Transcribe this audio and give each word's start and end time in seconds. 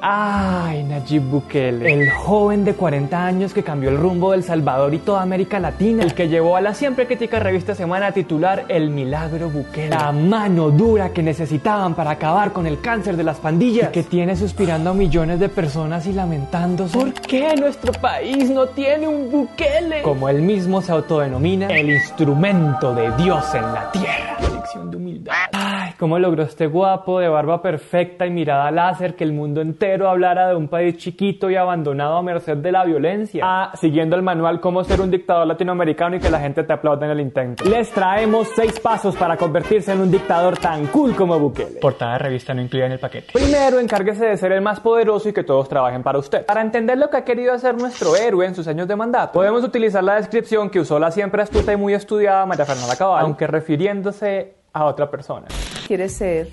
Ay, 0.00 0.67
Nayib 1.08 1.22
Bukele, 1.22 1.90
el 1.90 2.10
joven 2.10 2.64
de 2.66 2.74
40 2.74 3.24
años 3.24 3.54
que 3.54 3.62
cambió 3.62 3.88
el 3.88 3.96
rumbo 3.96 4.32
del 4.32 4.42
Salvador 4.42 4.92
y 4.92 4.98
toda 4.98 5.22
América 5.22 5.58
Latina, 5.58 6.02
el 6.02 6.12
que 6.12 6.28
llevó 6.28 6.56
a 6.56 6.60
la 6.60 6.74
siempre 6.74 7.06
crítica 7.06 7.38
revista 7.38 7.74
Semana 7.74 8.08
a 8.08 8.12
titular 8.12 8.66
El 8.68 8.90
Milagro 8.90 9.48
Bukele, 9.48 9.88
la 9.88 10.12
mano 10.12 10.70
dura 10.70 11.10
que 11.10 11.22
necesitaban 11.22 11.94
para 11.94 12.10
acabar 12.10 12.52
con 12.52 12.66
el 12.66 12.80
cáncer 12.80 13.16
de 13.16 13.24
las 13.24 13.38
pandillas, 13.38 13.88
y 13.88 13.92
que 13.92 14.02
tiene 14.02 14.36
suspirando 14.36 14.90
a 14.90 14.94
millones 14.94 15.40
de 15.40 15.48
personas 15.48 16.06
y 16.06 16.12
lamentándose. 16.12 16.98
¿Por 16.98 17.14
qué 17.14 17.54
nuestro 17.56 17.92
país 17.92 18.50
no 18.50 18.66
tiene 18.66 19.08
un 19.08 19.30
Bukele? 19.30 20.02
Como 20.02 20.28
él 20.28 20.42
mismo 20.42 20.82
se 20.82 20.92
autodenomina, 20.92 21.68
el 21.68 21.88
instrumento 21.88 22.94
de 22.94 23.10
Dios 23.16 23.54
en 23.54 23.62
la 23.62 23.90
tierra. 23.92 24.36
Lección 24.52 24.90
de 24.90 24.96
humildad. 24.98 25.32
Ay, 25.52 25.92
cómo 25.98 26.18
logró 26.18 26.42
este 26.42 26.66
guapo 26.66 27.18
de 27.18 27.28
barba 27.28 27.62
perfecta 27.62 28.26
y 28.26 28.30
mirada 28.30 28.70
láser 28.70 29.16
que 29.16 29.24
el 29.24 29.32
mundo 29.32 29.62
entero 29.62 30.10
hablara 30.10 30.48
de 30.48 30.56
un 30.56 30.68
país 30.68 30.97
chiquito 30.98 31.50
y 31.50 31.56
abandonado 31.56 32.16
a 32.16 32.22
merced 32.22 32.58
de 32.58 32.72
la 32.72 32.84
violencia. 32.84 33.42
Ah, 33.46 33.72
siguiendo 33.80 34.16
el 34.16 34.22
manual 34.22 34.60
cómo 34.60 34.84
ser 34.84 35.00
un 35.00 35.10
dictador 35.10 35.46
latinoamericano 35.46 36.16
y 36.16 36.20
que 36.20 36.28
la 36.28 36.40
gente 36.40 36.62
te 36.64 36.72
aplaude 36.72 37.06
en 37.06 37.12
el 37.12 37.20
intento. 37.20 37.64
Les 37.64 37.90
traemos 37.90 38.48
seis 38.54 38.78
pasos 38.80 39.16
para 39.16 39.36
convertirse 39.36 39.92
en 39.92 40.00
un 40.00 40.10
dictador 40.10 40.58
tan 40.58 40.86
cool 40.88 41.14
como 41.14 41.38
Bukele. 41.38 41.80
Portada 41.80 42.12
de 42.14 42.18
revista 42.18 42.52
no 42.52 42.60
incluida 42.60 42.86
en 42.86 42.92
el 42.92 42.98
paquete. 42.98 43.32
Primero, 43.32 43.78
encárguese 43.78 44.26
de 44.26 44.36
ser 44.36 44.52
el 44.52 44.60
más 44.60 44.80
poderoso 44.80 45.28
y 45.28 45.32
que 45.32 45.44
todos 45.44 45.68
trabajen 45.68 46.02
para 46.02 46.18
usted. 46.18 46.44
Para 46.44 46.60
entender 46.60 46.98
lo 46.98 47.08
que 47.08 47.16
ha 47.16 47.24
querido 47.24 47.52
hacer 47.52 47.76
nuestro 47.76 48.16
héroe 48.16 48.46
en 48.46 48.54
sus 48.54 48.66
años 48.68 48.88
de 48.88 48.96
mandato, 48.96 49.32
podemos 49.32 49.64
utilizar 49.64 50.02
la 50.02 50.16
descripción 50.16 50.70
que 50.70 50.80
usó 50.80 50.98
la 50.98 51.10
siempre 51.10 51.42
astuta 51.42 51.72
y 51.72 51.76
muy 51.76 51.94
estudiada 51.94 52.44
María 52.46 52.64
Fernanda 52.64 52.96
Cabal, 52.96 53.24
aunque 53.24 53.46
refiriéndose 53.46 54.54
a 54.72 54.84
otra 54.84 55.10
persona. 55.10 55.46
Quiere 55.86 56.08
ser 56.08 56.48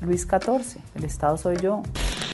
Luis 0.00 0.22
XIV, 0.22 0.80
el 0.94 1.04
Estado 1.04 1.36
soy 1.36 1.56
yo. 1.56 1.82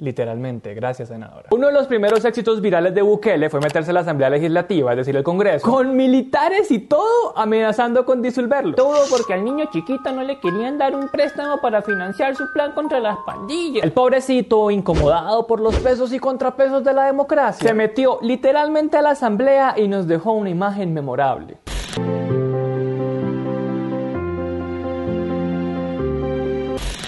Literalmente, 0.01 0.75
gracias 0.75 1.09
senadora. 1.09 1.49
Uno 1.51 1.69
de 1.69 1.73
los 1.73 1.87
primeros 1.87 2.25
éxitos 2.25 2.61
virales 2.61 2.95
de 2.95 3.03
Bukele 3.03 3.49
fue 3.51 3.61
meterse 3.61 3.91
a 3.91 3.95
la 3.95 4.01
Asamblea 4.01 4.31
Legislativa, 4.31 4.93
es 4.93 4.99
decir, 4.99 5.17
el 5.17 5.23
Congreso, 5.23 5.69
con 5.69 5.97
militares 5.97 6.71
y 6.71 6.81
todo 6.81 7.37
amenazando 7.37 8.05
con 8.05 8.23
disolverlo. 8.23 8.75
Todo 8.75 9.05
porque 9.11 9.35
al 9.35 9.45
niño 9.45 9.67
chiquito 9.73 10.13
no 10.13 10.23
le 10.23 10.39
querían 10.41 10.79
dar 10.79 10.95
un 10.95 11.09
préstamo 11.09 11.61
para 11.61 11.83
financiar 11.83 12.37
su 12.37 12.45
plan 12.53 12.73
contra 12.73 13.01
las 13.01 13.17
pandillas. 13.25 13.85
El 13.85 13.93
pobrecito, 13.93 14.71
incomodado 14.71 15.47
por 15.47 15.61
los 15.61 15.75
pesos 15.77 16.13
y 16.13 16.19
contrapesos 16.19 16.85
de 16.85 16.93
la 16.93 17.05
democracia, 17.05 17.69
se 17.69 17.75
metió 17.75 18.19
literalmente 18.23 18.97
a 18.97 19.03
la 19.03 19.11
Asamblea 19.11 19.75
y 19.77 19.89
nos 19.89 20.07
dejó 20.07 20.33
una 20.33 20.51
imagen 20.51 20.93
memorable. 20.93 21.59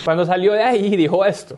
Cuando 0.05 0.25
salió 0.25 0.55
de 0.55 0.63
ahí 0.63 0.97
dijo 0.97 1.23
esto. 1.25 1.57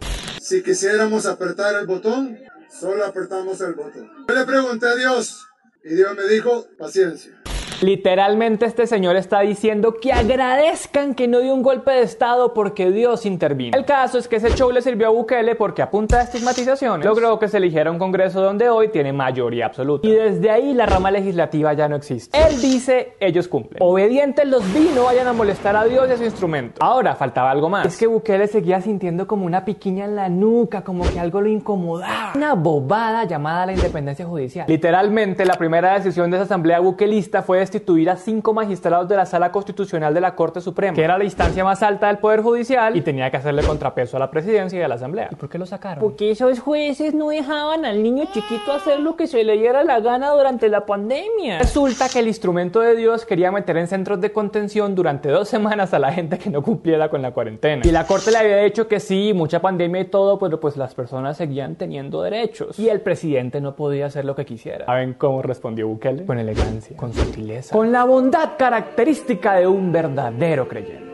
Si 0.51 0.65
quisiéramos 0.65 1.27
apretar 1.27 1.77
el 1.77 1.87
botón, 1.87 2.37
solo 2.69 3.05
apretamos 3.05 3.61
el 3.61 3.75
botón. 3.75 4.11
Yo 4.29 4.35
le 4.35 4.45
pregunté 4.45 4.89
a 4.89 4.97
Dios 4.97 5.47
y 5.85 5.95
Dios 5.95 6.17
me 6.17 6.25
dijo, 6.25 6.67
paciencia. 6.77 7.40
Literalmente 7.83 8.67
este 8.67 8.87
señor 8.87 9.17
está 9.17 9.41
diciendo 9.41 9.95
que 9.95 10.13
agradezcan 10.13 11.15
que 11.15 11.27
no 11.27 11.41
dio 11.41 11.55
un 11.55 11.63
golpe 11.63 11.91
de 11.93 12.03
estado 12.03 12.53
porque 12.53 12.91
Dios 12.91 13.25
intervino. 13.25 13.75
El 13.77 13.87
caso 13.87 14.19
es 14.19 14.29
que 14.29 14.37
ese 14.37 14.51
show 14.51 14.71
le 14.71 14.83
sirvió 14.83 15.07
a 15.07 15.11
Bukele 15.11 15.55
porque 15.55 15.81
a 15.81 15.91
punta 15.91 16.19
de 16.19 16.25
estigmatizaciones 16.25 17.07
logró 17.07 17.39
que 17.39 17.49
se 17.49 17.57
eligiera 17.57 17.91
un 17.91 17.99
congreso 17.99 18.43
donde 18.43 18.69
hoy 18.69 18.89
tiene 18.89 19.15
mayoría 19.15 19.65
absoluta. 19.65 20.07
Y 20.07 20.11
desde 20.11 20.51
ahí 20.51 20.75
la 20.75 20.85
rama 20.85 21.11
legislativa 21.11 21.73
ya 21.73 21.89
no 21.89 21.97
existe. 21.97 22.39
Él 22.39 22.61
dice, 22.61 23.15
ellos 23.19 23.49
cumplen. 23.49 23.83
Obedientes 23.83 24.47
los 24.47 24.63
vi, 24.75 24.91
no 24.95 25.05
vayan 25.05 25.27
a 25.27 25.33
molestar 25.33 25.75
a 25.75 25.85
Dios 25.85 26.07
y 26.11 26.13
a 26.13 26.17
su 26.19 26.25
instrumento. 26.25 26.85
Ahora 26.85 27.15
faltaba 27.15 27.51
algo 27.51 27.71
más. 27.71 27.87
Es 27.87 27.97
que 27.97 28.07
Bukele 28.07 28.47
seguía 28.47 28.83
sintiendo 28.83 29.27
como 29.27 29.47
una 29.47 29.65
piquiña 29.65 30.05
en 30.05 30.17
la 30.17 30.29
nuca, 30.29 30.85
como 30.85 31.11
que 31.11 31.19
algo 31.19 31.41
lo 31.41 31.49
incomodaba. 31.49 32.33
Una 32.35 32.53
bobada 32.53 33.25
llamada 33.25 33.65
la 33.65 33.73
independencia 33.73 34.27
judicial. 34.27 34.67
Literalmente 34.69 35.47
la 35.47 35.55
primera 35.55 35.95
decisión 35.95 36.31
de 36.31 36.37
esa 36.37 36.45
asamblea 36.45 36.81
buquelista 36.81 37.41
fue 37.41 37.70
destituir 37.71 38.11
a 38.11 38.17
cinco 38.17 38.53
magistrados 38.53 39.09
de 39.09 39.17
la 39.17 39.25
Sala 39.27 39.53
Constitucional 39.53 40.13
de 40.13 40.21
la 40.21 40.35
Corte 40.35 40.61
Suprema, 40.61 40.95
que 40.95 41.05
era 41.05 41.17
la 41.17 41.25
instancia 41.25 41.63
más 41.63 41.83
alta 41.83 42.09
del 42.09 42.19
Poder 42.19 42.43
Judicial 42.43 42.97
y 42.97 43.03
tenía 43.03 43.31
que 43.31 43.37
hacerle 43.37 43.63
contrapeso 43.63 44.17
a 44.17 44.21
la 44.21 44.31
presidencia 44.31 44.79
y 44.79 44.83
a 44.83 44.89
la 44.89 44.97
Asamblea. 44.97 45.29
¿Y 45.31 45.37
por 45.37 45.49
qué 45.49 45.59
lo 45.59 45.67
sacaron? 45.67 46.03
Porque 46.03 46.33
esos 46.33 46.59
jueces 46.59 47.15
no 47.15 47.29
dejaban 47.29 47.85
al 47.85 48.03
niño 48.03 48.25
chiquito 48.33 48.73
hacer 48.73 48.99
lo 48.99 49.15
que 49.15 49.29
se 49.29 49.45
le 49.45 49.57
diera 49.57 49.85
la 49.85 50.01
gana 50.01 50.31
durante 50.31 50.69
la 50.69 50.85
pandemia. 50.85 51.61
Resulta 51.61 52.09
que 52.09 52.19
el 52.19 52.27
instrumento 52.27 52.81
de 52.81 52.97
Dios 52.97 53.25
quería 53.25 53.53
meter 53.53 53.77
en 53.77 53.87
centros 53.87 54.21
de 54.21 54.33
contención 54.33 54.95
durante 54.97 55.29
dos 55.29 55.49
semanas 55.49 55.95
a 55.95 56.01
la 56.01 56.13
gente 56.13 56.39
que 56.39 56.51
no 56.51 56.63
cumpliera 56.63 57.09
con 57.09 57.23
la 57.23 57.33
cuarentena. 57.33 57.83
Y 57.85 57.93
la 57.93 58.05
Corte 58.07 58.33
le 58.33 58.39
había 58.39 58.57
dicho 58.59 58.89
que 58.89 58.99
sí, 58.99 59.33
mucha 59.33 59.61
pandemia 59.61 60.01
y 60.01 60.07
todo, 60.07 60.39
pero 60.39 60.59
pues 60.59 60.77
las 60.77 60.95
personas 60.95 61.37
seguían 61.37 61.77
teniendo 61.77 62.23
derechos. 62.23 62.79
Y 62.79 62.89
el 62.89 63.01
presidente 63.01 63.61
no 63.61 63.77
podía 63.77 64.07
hacer 64.07 64.25
lo 64.25 64.35
que 64.35 64.45
quisiera. 64.45 64.87
¿Saben 64.87 65.15
cómo 65.15 65.43
respondió 65.43 65.87
Bukele? 65.87 66.27
Con 66.27 66.39
elegancia, 66.39 66.97
con 66.97 67.13
sutileza 67.13 67.60
con 67.71 67.93
la 67.93 68.05
bondad 68.05 68.57
característica 68.59 69.55
de 69.55 69.67
un 69.67 69.93
verdadero 69.93 70.69
creyente. 70.69 71.11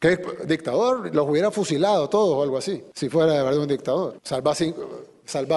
¿Qué 0.00 0.18
dictador? 0.46 1.14
Los 1.14 1.28
hubiera 1.28 1.50
fusilado 1.50 2.08
todos 2.08 2.36
o 2.36 2.42
algo 2.42 2.58
así, 2.58 2.84
si 2.94 3.08
fuera 3.08 3.32
de 3.32 3.42
verdad 3.42 3.60
un 3.60 3.68
dictador. 3.68 4.18
Salvas, 4.22 4.58
cinco, 4.58 4.88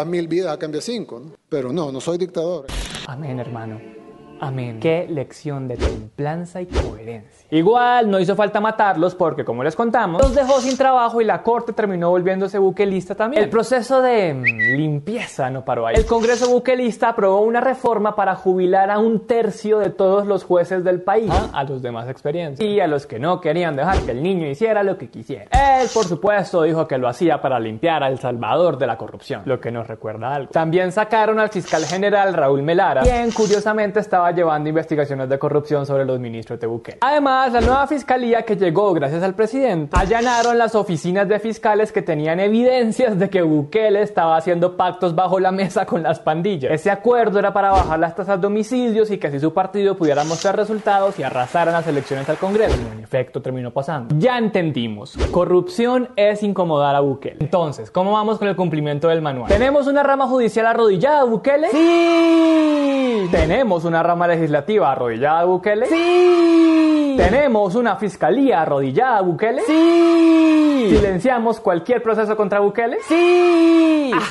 mil 0.06 0.28
vidas 0.28 0.54
a 0.54 0.58
cambio 0.58 0.80
de 0.80 0.86
cinco, 0.86 1.20
¿no? 1.20 1.32
Pero 1.48 1.72
no, 1.72 1.92
no 1.92 2.02
soy 2.02 2.18
dictador. 2.18 2.66
Amén, 3.08 3.40
hermano. 3.40 3.99
Amén. 4.40 4.80
Qué 4.80 5.08
lección 5.10 5.68
de 5.68 5.78
templanza 5.78 6.62
y 6.62 6.66
coherencia. 6.68 7.48
Igual 7.52 8.10
no 8.10 8.20
hizo 8.20 8.36
falta 8.36 8.62
matarlos 8.62 9.16
porque, 9.16 9.44
como 9.44 9.64
les 9.64 9.76
contamos, 9.76 10.22
los 10.22 10.36
dejó 10.36 10.62
sin 10.62 10.78
trabajo 10.78 11.20
y 11.20 11.26
la 11.26 11.42
corte 11.42 11.74
terminó 11.74 12.10
volviéndose 12.10 12.58
buquelista 12.58 13.16
también. 13.16 13.44
El 13.44 13.50
proceso 13.50 14.02
de 14.02 14.34
mm, 14.34 14.78
limpieza 14.78 15.50
no 15.50 15.66
paró 15.66 15.88
ahí. 15.88 15.96
El 15.96 16.06
Congreso 16.06 16.50
buquelista 16.50 17.10
aprobó 17.10 17.42
una 17.42 17.60
reforma 17.60 18.16
para 18.16 18.36
jubilar 18.36 18.92
a 18.92 19.00
un 19.00 19.26
tercio 19.26 19.80
de 19.80 19.90
todos 19.90 20.28
los 20.28 20.44
jueces 20.44 20.84
del 20.84 21.02
país, 21.02 21.32
¿Ah? 21.32 21.50
a 21.54 21.64
los 21.64 21.82
demás 21.82 22.08
experiencias 22.08 22.68
y 22.68 22.80
a 22.80 22.88
los 22.88 23.06
que 23.08 23.20
no 23.20 23.42
querían 23.42 23.76
dejar 23.76 24.00
que 24.00 24.12
el 24.12 24.24
niño 24.24 24.48
hiciera 24.48 24.84
lo 24.84 24.98
que 24.98 25.10
quisiera. 25.10 25.46
Él, 25.52 25.88
por 25.94 26.06
supuesto, 26.06 26.64
dijo 26.64 26.88
que 26.88 26.98
lo 26.98 27.08
hacía 27.08 27.42
para 27.42 27.60
limpiar 27.60 28.04
a 28.04 28.08
El 28.08 28.20
Salvador 28.20 28.78
de 28.78 28.88
la 28.88 28.98
corrupción, 28.98 29.42
lo 29.46 29.60
que 29.60 29.72
nos 29.72 29.88
recuerda 29.88 30.34
algo. 30.34 30.52
También 30.52 30.92
sacaron 30.92 31.40
al 31.40 31.50
fiscal 31.50 31.84
general 31.86 32.34
Raúl 32.34 32.62
Melara, 32.62 33.02
quien 33.02 33.32
curiosamente 33.32 34.00
estaba 34.00 34.29
llevando 34.32 34.70
investigaciones 34.70 35.30
de 35.30 35.40
corrupción 35.40 35.86
sobre 35.86 36.06
los 36.06 36.20
ministros 36.20 36.60
de 36.60 36.68
Bukele. 36.68 36.98
Además, 37.02 37.54
la 37.54 37.62
nueva 37.62 37.88
fiscalía 37.88 38.44
que 38.44 38.56
llegó 38.56 38.94
gracias 38.94 39.24
al 39.24 39.36
presidente 39.36 39.98
allanaron 39.98 40.58
las 40.58 40.76
oficinas 40.76 41.28
de 41.28 41.40
fiscales 41.40 41.92
que 41.92 42.02
tenían 42.02 42.40
evidencias 42.40 43.18
de 43.18 43.30
que 43.30 43.42
Bukele 43.42 44.02
estaba 44.02 44.38
haciendo 44.38 44.78
pactos 44.78 45.16
bajo 45.16 45.40
la 45.40 45.52
mesa 45.52 45.86
con 45.86 46.04
las 46.04 46.20
pandillas. 46.20 46.72
Ese 46.72 46.92
acuerdo 46.92 47.40
era 47.40 47.54
para 47.54 47.72
bajar 47.72 48.00
las 48.00 48.16
tasas 48.16 48.40
de 48.40 48.48
homicidios 48.48 49.12
y 49.12 49.18
que 49.18 49.28
así 49.28 49.40
su 49.40 49.54
partido 49.54 49.96
pudiera 49.96 50.24
mostrar 50.24 50.56
resultados 50.56 51.18
y 51.20 51.24
arrasaran 51.24 51.74
las 51.74 51.88
elecciones 51.88 52.28
al 52.30 52.38
Congreso. 52.38 52.76
Y 52.78 52.98
en 52.98 53.04
efecto 53.04 53.42
terminó 53.42 53.72
pasando. 53.72 54.16
Ya 54.18 54.38
entendimos. 54.38 55.18
Corrupción 55.32 56.10
es 56.16 56.44
incomodar 56.44 56.96
a 56.96 57.00
Bukele. 57.00 57.38
Entonces, 57.40 57.92
¿cómo 57.92 58.12
vamos 58.12 58.38
con 58.38 58.48
el 58.48 58.56
cumplimiento 58.56 59.08
del 59.08 59.22
manual? 59.22 59.50
¿Tenemos 59.50 59.88
una 59.88 60.04
rama 60.04 60.28
judicial 60.28 60.66
arrodillada, 60.66 61.24
Bukele? 61.24 61.70
Sí. 61.70 63.28
¿Tenemos 63.32 63.86
una 63.86 64.02
rama 64.02 64.19
legislativa 64.28 64.92
arrodillada, 64.92 65.46
Bukele? 65.46 65.86
Sí. 65.88 67.16
¿Tenemos 67.18 67.76
una 67.76 67.96
fiscalía 67.98 68.62
arrodillada, 68.62 69.22
Bukele? 69.22 69.62
Sí. 69.64 70.88
¿Silenciamos 70.90 71.60
cualquier 71.60 72.02
proceso 72.02 72.36
contra 72.38 72.60
Bukele? 72.60 72.98
Sí. 73.02 74.12
Ah, 74.14 74.22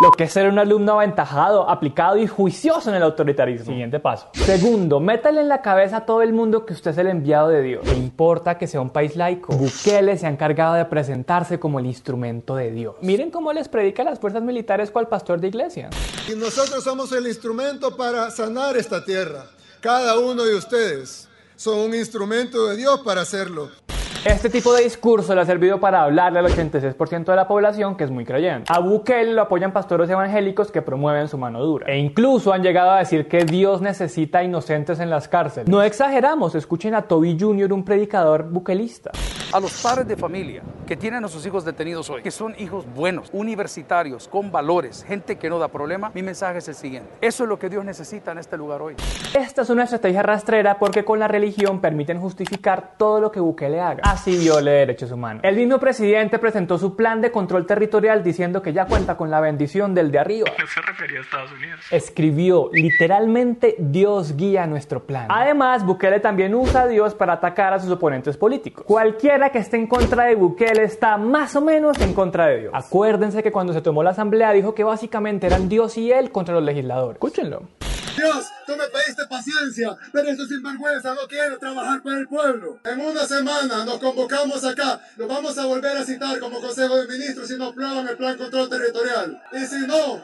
lo 0.00 0.10
que 0.12 0.24
es 0.24 0.32
ser 0.32 0.48
un 0.48 0.58
alumno 0.58 0.98
aventajado, 0.98 1.68
aplicado 1.68 2.16
y 2.16 2.26
juicioso 2.26 2.88
en 2.88 2.96
el 2.96 3.02
autoritarismo. 3.02 3.66
Siguiente 3.66 4.00
paso. 4.00 4.28
Segundo, 4.32 4.98
métale 4.98 5.42
en 5.42 5.48
la 5.48 5.60
cabeza 5.60 5.98
a 5.98 6.06
todo 6.06 6.22
el 6.22 6.32
mundo 6.32 6.64
que 6.64 6.72
usted 6.72 6.92
es 6.92 6.98
el 6.98 7.08
enviado 7.08 7.48
de 7.48 7.60
Dios. 7.60 7.82
¿Qué 7.84 7.94
importa 7.96 8.56
que 8.56 8.66
sea 8.66 8.80
un 8.80 8.88
país 8.88 9.14
laico? 9.14 9.52
Bukele 9.52 10.16
se 10.16 10.26
ha 10.26 10.30
encargado 10.30 10.72
de 10.72 10.86
presentarse 10.86 11.60
como 11.60 11.78
el 11.80 11.84
instrumento 11.84 12.56
de 12.56 12.70
Dios. 12.70 12.94
Miren 13.02 13.30
cómo 13.30 13.52
les 13.52 13.68
predica 13.68 14.00
a 14.00 14.06
las 14.06 14.18
fuerzas 14.18 14.42
militares 14.42 14.90
cual 14.90 15.06
pastor 15.06 15.38
de 15.38 15.48
iglesia. 15.48 15.90
Y 16.32 16.34
nosotros 16.34 16.82
somos 16.82 17.12
el 17.12 17.26
instrumento 17.26 17.94
para 17.94 18.30
sanar 18.30 18.78
esta 18.78 19.04
tierra. 19.04 19.44
Cada 19.80 20.18
uno 20.18 20.44
de 20.44 20.54
ustedes 20.54 21.28
son 21.56 21.78
un 21.78 21.94
instrumento 21.94 22.68
de 22.68 22.76
Dios 22.78 23.00
para 23.00 23.20
hacerlo. 23.20 23.68
Este 24.24 24.50
tipo 24.50 24.74
de 24.74 24.82
discurso 24.84 25.34
le 25.34 25.40
ha 25.40 25.46
servido 25.46 25.80
para 25.80 26.02
hablarle 26.02 26.40
al 26.40 26.46
86% 26.46 27.24
de 27.24 27.36
la 27.36 27.48
población 27.48 27.96
que 27.96 28.04
es 28.04 28.10
muy 28.10 28.26
creyente. 28.26 28.70
A 28.70 28.78
Bukele 28.78 29.32
lo 29.32 29.40
apoyan 29.40 29.72
pastores 29.72 30.10
evangélicos 30.10 30.70
que 30.70 30.82
promueven 30.82 31.26
su 31.26 31.38
mano 31.38 31.62
dura. 31.64 31.86
E 31.90 31.96
incluso 31.96 32.52
han 32.52 32.62
llegado 32.62 32.90
a 32.90 32.98
decir 32.98 33.28
que 33.28 33.46
Dios 33.46 33.80
necesita 33.80 34.44
inocentes 34.44 35.00
en 35.00 35.08
las 35.08 35.26
cárceles. 35.26 35.70
No 35.70 35.82
exageramos, 35.82 36.54
escuchen 36.54 36.94
a 36.94 37.02
Toby 37.02 37.38
Jr., 37.40 37.72
un 37.72 37.82
predicador 37.82 38.44
buquelista. 38.44 39.10
A 39.54 39.58
los 39.58 39.82
padres 39.82 40.06
de 40.06 40.16
familia 40.18 40.62
que 40.90 40.96
tienen 40.96 41.24
a 41.24 41.28
sus 41.28 41.46
hijos 41.46 41.64
detenidos 41.64 42.10
hoy, 42.10 42.20
que 42.20 42.32
son 42.32 42.52
hijos 42.58 42.84
buenos, 42.92 43.28
universitarios, 43.32 44.26
con 44.26 44.50
valores, 44.50 45.04
gente 45.06 45.38
que 45.38 45.48
no 45.48 45.60
da 45.60 45.68
problema, 45.68 46.10
mi 46.16 46.20
mensaje 46.24 46.58
es 46.58 46.66
el 46.66 46.74
siguiente. 46.74 47.08
Eso 47.20 47.44
es 47.44 47.48
lo 47.48 47.60
que 47.60 47.68
Dios 47.68 47.84
necesita 47.84 48.32
en 48.32 48.38
este 48.38 48.56
lugar 48.56 48.82
hoy. 48.82 48.96
Esta 49.32 49.62
es 49.62 49.70
una 49.70 49.84
estrategia 49.84 50.24
rastrera 50.24 50.80
porque 50.80 51.04
con 51.04 51.20
la 51.20 51.28
religión 51.28 51.80
permiten 51.80 52.20
justificar 52.20 52.94
todo 52.98 53.20
lo 53.20 53.30
que 53.30 53.38
Bukele 53.38 53.80
haga. 53.80 54.02
Así 54.02 54.36
viole 54.36 54.72
derechos 54.72 55.12
humanos. 55.12 55.44
El 55.44 55.54
mismo 55.54 55.78
presidente 55.78 56.40
presentó 56.40 56.76
su 56.76 56.96
plan 56.96 57.20
de 57.20 57.30
control 57.30 57.66
territorial 57.66 58.24
diciendo 58.24 58.60
que 58.60 58.72
ya 58.72 58.86
cuenta 58.86 59.16
con 59.16 59.30
la 59.30 59.38
bendición 59.38 59.94
del 59.94 60.10
de 60.10 60.18
arriba. 60.18 60.50
se 60.74 60.80
refería 60.80 61.20
a 61.20 61.22
Estados 61.22 61.52
Unidos. 61.52 61.80
Escribió 61.92 62.68
literalmente 62.72 63.76
Dios 63.78 64.36
guía 64.36 64.66
nuestro 64.66 65.04
plan. 65.04 65.28
Además, 65.28 65.86
Bukele 65.86 66.18
también 66.18 66.52
usa 66.52 66.82
a 66.82 66.88
Dios 66.88 67.14
para 67.14 67.34
atacar 67.34 67.74
a 67.74 67.78
sus 67.78 67.92
oponentes 67.92 68.36
políticos. 68.36 68.84
Cualquiera 68.84 69.50
que 69.50 69.58
esté 69.58 69.76
en 69.76 69.86
contra 69.86 70.24
de 70.24 70.34
Bukele 70.34 70.79
está 70.84 71.16
más 71.16 71.56
o 71.56 71.60
menos 71.60 72.00
en 72.00 72.14
contra 72.14 72.46
de 72.46 72.60
Dios. 72.60 72.72
Acuérdense 72.74 73.42
que 73.42 73.52
cuando 73.52 73.72
se 73.72 73.80
tomó 73.80 74.02
la 74.02 74.10
asamblea 74.10 74.52
dijo 74.52 74.74
que 74.74 74.84
básicamente 74.84 75.46
eran 75.46 75.68
Dios 75.68 75.96
y 75.98 76.10
él 76.10 76.30
contra 76.30 76.54
los 76.54 76.64
legisladores. 76.64 77.16
Escúchenlo. 77.16 77.68
Dios, 78.16 78.46
tú 78.66 78.76
me 78.76 78.86
pediste 78.88 79.26
paciencia, 79.28 79.96
pero 80.12 80.28
estos 80.28 80.48
sinvergüenza 80.48 81.14
no 81.14 81.26
quieren 81.28 81.58
trabajar 81.58 82.02
para 82.02 82.18
el 82.18 82.28
pueblo. 82.28 82.78
En 82.84 83.00
una 83.00 83.24
semana 83.24 83.84
nos 83.84 83.98
convocamos 83.98 84.64
acá, 84.64 85.00
nos 85.16 85.28
vamos 85.28 85.56
a 85.56 85.64
volver 85.64 85.96
a 85.96 86.04
citar 86.04 86.38
como 86.38 86.60
Consejo 86.60 86.96
de 86.96 87.06
Ministros 87.06 87.48
si 87.48 87.56
no 87.56 87.66
aprueban 87.66 88.06
el 88.08 88.16
Plan 88.16 88.36
Control 88.36 88.68
Territorial. 88.68 89.42
Y 89.52 89.64
si 89.64 89.86
no, 89.86 90.22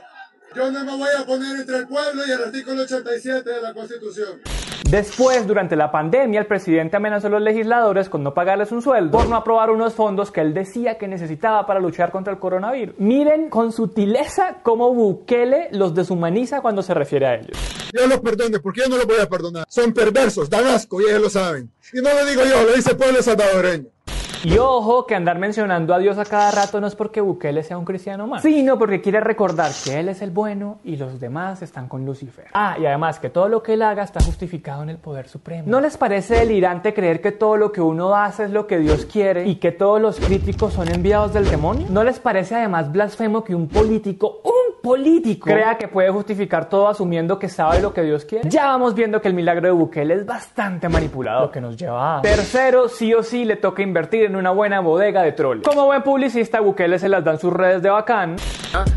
yo 0.55 0.71
no 0.71 0.85
me 0.85 0.97
voy 0.97 1.11
a 1.19 1.25
poner 1.25 1.57
entre 1.57 1.79
el 1.79 1.87
pueblo 1.87 2.27
y 2.27 2.31
el 2.31 2.43
artículo 2.43 2.83
87 2.83 3.49
de 3.49 3.63
la 3.63 3.73
Constitución. 3.73 4.41
Después, 4.85 5.47
durante 5.47 5.77
la 5.77 5.91
pandemia, 5.91 6.41
el 6.41 6.47
presidente 6.47 6.97
amenazó 6.97 7.27
a 7.27 7.31
los 7.31 7.43
legisladores 7.43 8.09
con 8.09 8.23
no 8.23 8.35
pagarles 8.35 8.73
un 8.73 8.83
sueldo 8.83 9.11
por 9.11 9.29
no 9.29 9.37
aprobar 9.37 9.71
unos 9.71 9.95
fondos 9.95 10.31
que 10.31 10.41
él 10.41 10.55
decía 10.55 10.99
que 10.99 11.09
necesitaba 11.09 11.67
para 11.67 11.81
luchar 11.81 12.11
contra 12.11 12.33
el 12.33 12.39
coronavirus. 12.39 12.95
Miren 12.99 13.49
con 13.51 13.73
sutileza 13.73 14.59
cómo 14.63 14.93
Bukele 14.95 15.69
los 15.73 15.95
deshumaniza 15.95 16.61
cuando 16.61 16.83
se 16.83 16.95
refiere 16.95 17.27
a 17.27 17.35
ellos. 17.35 17.57
Dios 17.93 18.09
los 18.09 18.21
perdone, 18.21 18.59
porque 18.61 18.83
yo 18.83 18.89
no 18.89 18.97
los 18.97 19.07
voy 19.07 19.21
a 19.21 19.29
perdonar. 19.29 19.67
Son 19.69 19.93
perversos, 19.93 20.51
dan 20.51 20.67
asco 20.67 21.01
y 21.01 21.05
ellos 21.05 21.23
lo 21.23 21.31
saben. 21.31 21.71
Y 21.93 22.01
no 22.01 22.13
lo 22.13 22.25
digo 22.27 22.43
yo, 22.45 22.65
lo 22.65 22.73
dice 22.73 22.91
el 22.91 22.97
pueblo 22.97 23.23
salvadoreño. 23.23 23.96
Y 24.45 24.59
ojo 24.59 25.07
que 25.07 25.15
andar 25.15 25.39
mencionando 25.39 25.95
a 25.95 25.99
Dios 25.99 26.19
a 26.19 26.25
cada 26.25 26.51
rato 26.51 26.81
no 26.81 26.87
es 26.87 26.95
porque 26.95 27.21
Bukele 27.21 27.63
sea 27.63 27.79
un 27.79 27.85
cristiano 27.85 28.27
más, 28.27 28.43
sino 28.43 28.79
porque 28.79 29.01
quiere 29.01 29.21
recordar 29.21 29.71
que 29.85 29.99
él 29.99 30.09
es 30.09 30.23
el 30.23 30.31
bueno 30.31 30.79
y 30.85 30.97
los 30.97 31.21
demás 31.21 31.63
están 31.63 31.89
con 31.89 32.05
Lucifer. 32.05 32.47
Ah, 32.53 32.77
y 32.81 32.87
además 32.87 33.19
que 33.19 33.31
todo 33.31 33.49
lo 33.49 33.63
que 33.63 33.75
él 33.75 33.83
haga 33.83 34.03
está 34.03 34.21
justificado 34.21 34.83
en 34.83 34.91
el 34.91 34.99
poder 34.99 35.29
supremo. 35.29 35.65
¿No 35.67 35.81
les 35.81 35.97
parece 35.97 36.37
delirante 36.37 36.95
creer 36.95 37.21
que 37.21 37.33
todo 37.33 37.57
lo 37.57 37.73
que 37.73 37.81
uno 37.81 38.15
hace 38.15 38.45
es 38.45 38.51
lo 38.51 38.67
que 38.67 38.79
Dios 38.79 39.07
quiere 39.07 39.47
y 39.47 39.57
que 39.57 39.73
todos 39.73 40.01
los 40.01 40.21
críticos 40.21 40.75
son 40.75 40.89
enviados 40.93 41.33
del 41.33 41.49
demonio? 41.49 41.87
¿No 41.91 42.05
les 42.05 42.19
parece 42.19 42.55
además 42.55 42.93
blasfemo 42.93 43.45
que 43.45 43.55
un 43.55 43.69
político, 43.69 44.41
un 44.45 44.76
político, 44.91 45.51
crea 45.51 45.77
que 45.79 45.89
puede 45.89 46.11
justificar 46.11 46.69
todo 46.69 46.87
asumiendo 46.89 47.41
que 47.41 47.49
sabe 47.49 47.81
lo 47.81 47.93
que 47.93 48.03
Dios 48.03 48.25
quiere? 48.25 48.49
Ya 48.49 48.67
vamos 48.67 48.95
viendo 48.95 49.21
que 49.21 49.27
el 49.27 49.35
milagro 49.35 49.67
de 49.67 49.73
Bukele 49.73 50.15
es 50.15 50.25
bastante 50.25 50.89
manipulado, 50.89 51.47
lo 51.47 51.51
que 51.51 51.61
nos 51.61 51.77
lleva 51.77 52.19
a... 52.19 52.23
Tercero, 52.23 52.89
sí 52.89 53.13
o 53.13 53.25
sí 53.25 53.45
le 53.45 53.57
toca 53.57 53.83
invertir 53.83 54.23
en 54.27 54.37
una 54.37 54.53
buena 54.53 54.79
bodega 54.79 55.23
de 55.23 55.33
troles. 55.33 55.67
Como 55.67 55.87
buen 55.87 56.05
publicista, 56.05 56.61
Bukele 56.61 57.01
se 57.01 57.09
las 57.09 57.25
dan 57.25 57.41
sus 57.41 57.53
redes 57.53 57.83
de 57.83 57.91
bacán. 57.91 58.37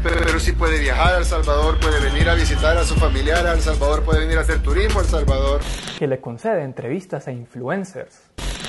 Pero 0.03 0.39
si 0.39 0.51
puede 0.51 0.80
viajar 0.80 1.15
a 1.15 1.18
El 1.18 1.25
Salvador, 1.25 1.80
puede 1.80 2.00
venir 2.01 2.30
a 2.30 2.35
visitar 2.35 2.77
a 2.77 2.83
su 2.83 2.94
familiar 2.94 3.47
a 3.47 3.53
El 3.53 3.62
Salvador, 3.62 4.03
puede 4.03 4.19
venir 4.19 4.38
a 4.38 4.42
hacer 4.42 4.62
turismo 4.62 5.00
a 5.00 5.03
El 5.03 5.09
Salvador. 5.09 5.59
que 5.97 6.06
le 6.06 6.19
concede 6.21 6.62
entrevistas 6.63 7.27
a 7.27 7.31
influencers. 7.31 8.19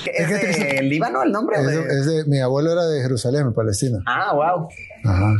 ¿Es 0.06 0.30
de 0.30 0.80
Líbano 0.82 1.22
el 1.22 1.30
nombre? 1.30 1.58
Es 1.60 1.66
de- 1.66 1.76
de- 1.84 2.00
es 2.00 2.06
de- 2.06 2.24
mi 2.26 2.40
abuelo 2.40 2.72
era 2.72 2.86
de 2.86 3.02
Jerusalén, 3.02 3.52
Palestina. 3.52 3.98
Ah, 4.06 4.32
wow. 4.34 4.68
Ajá. 5.04 5.36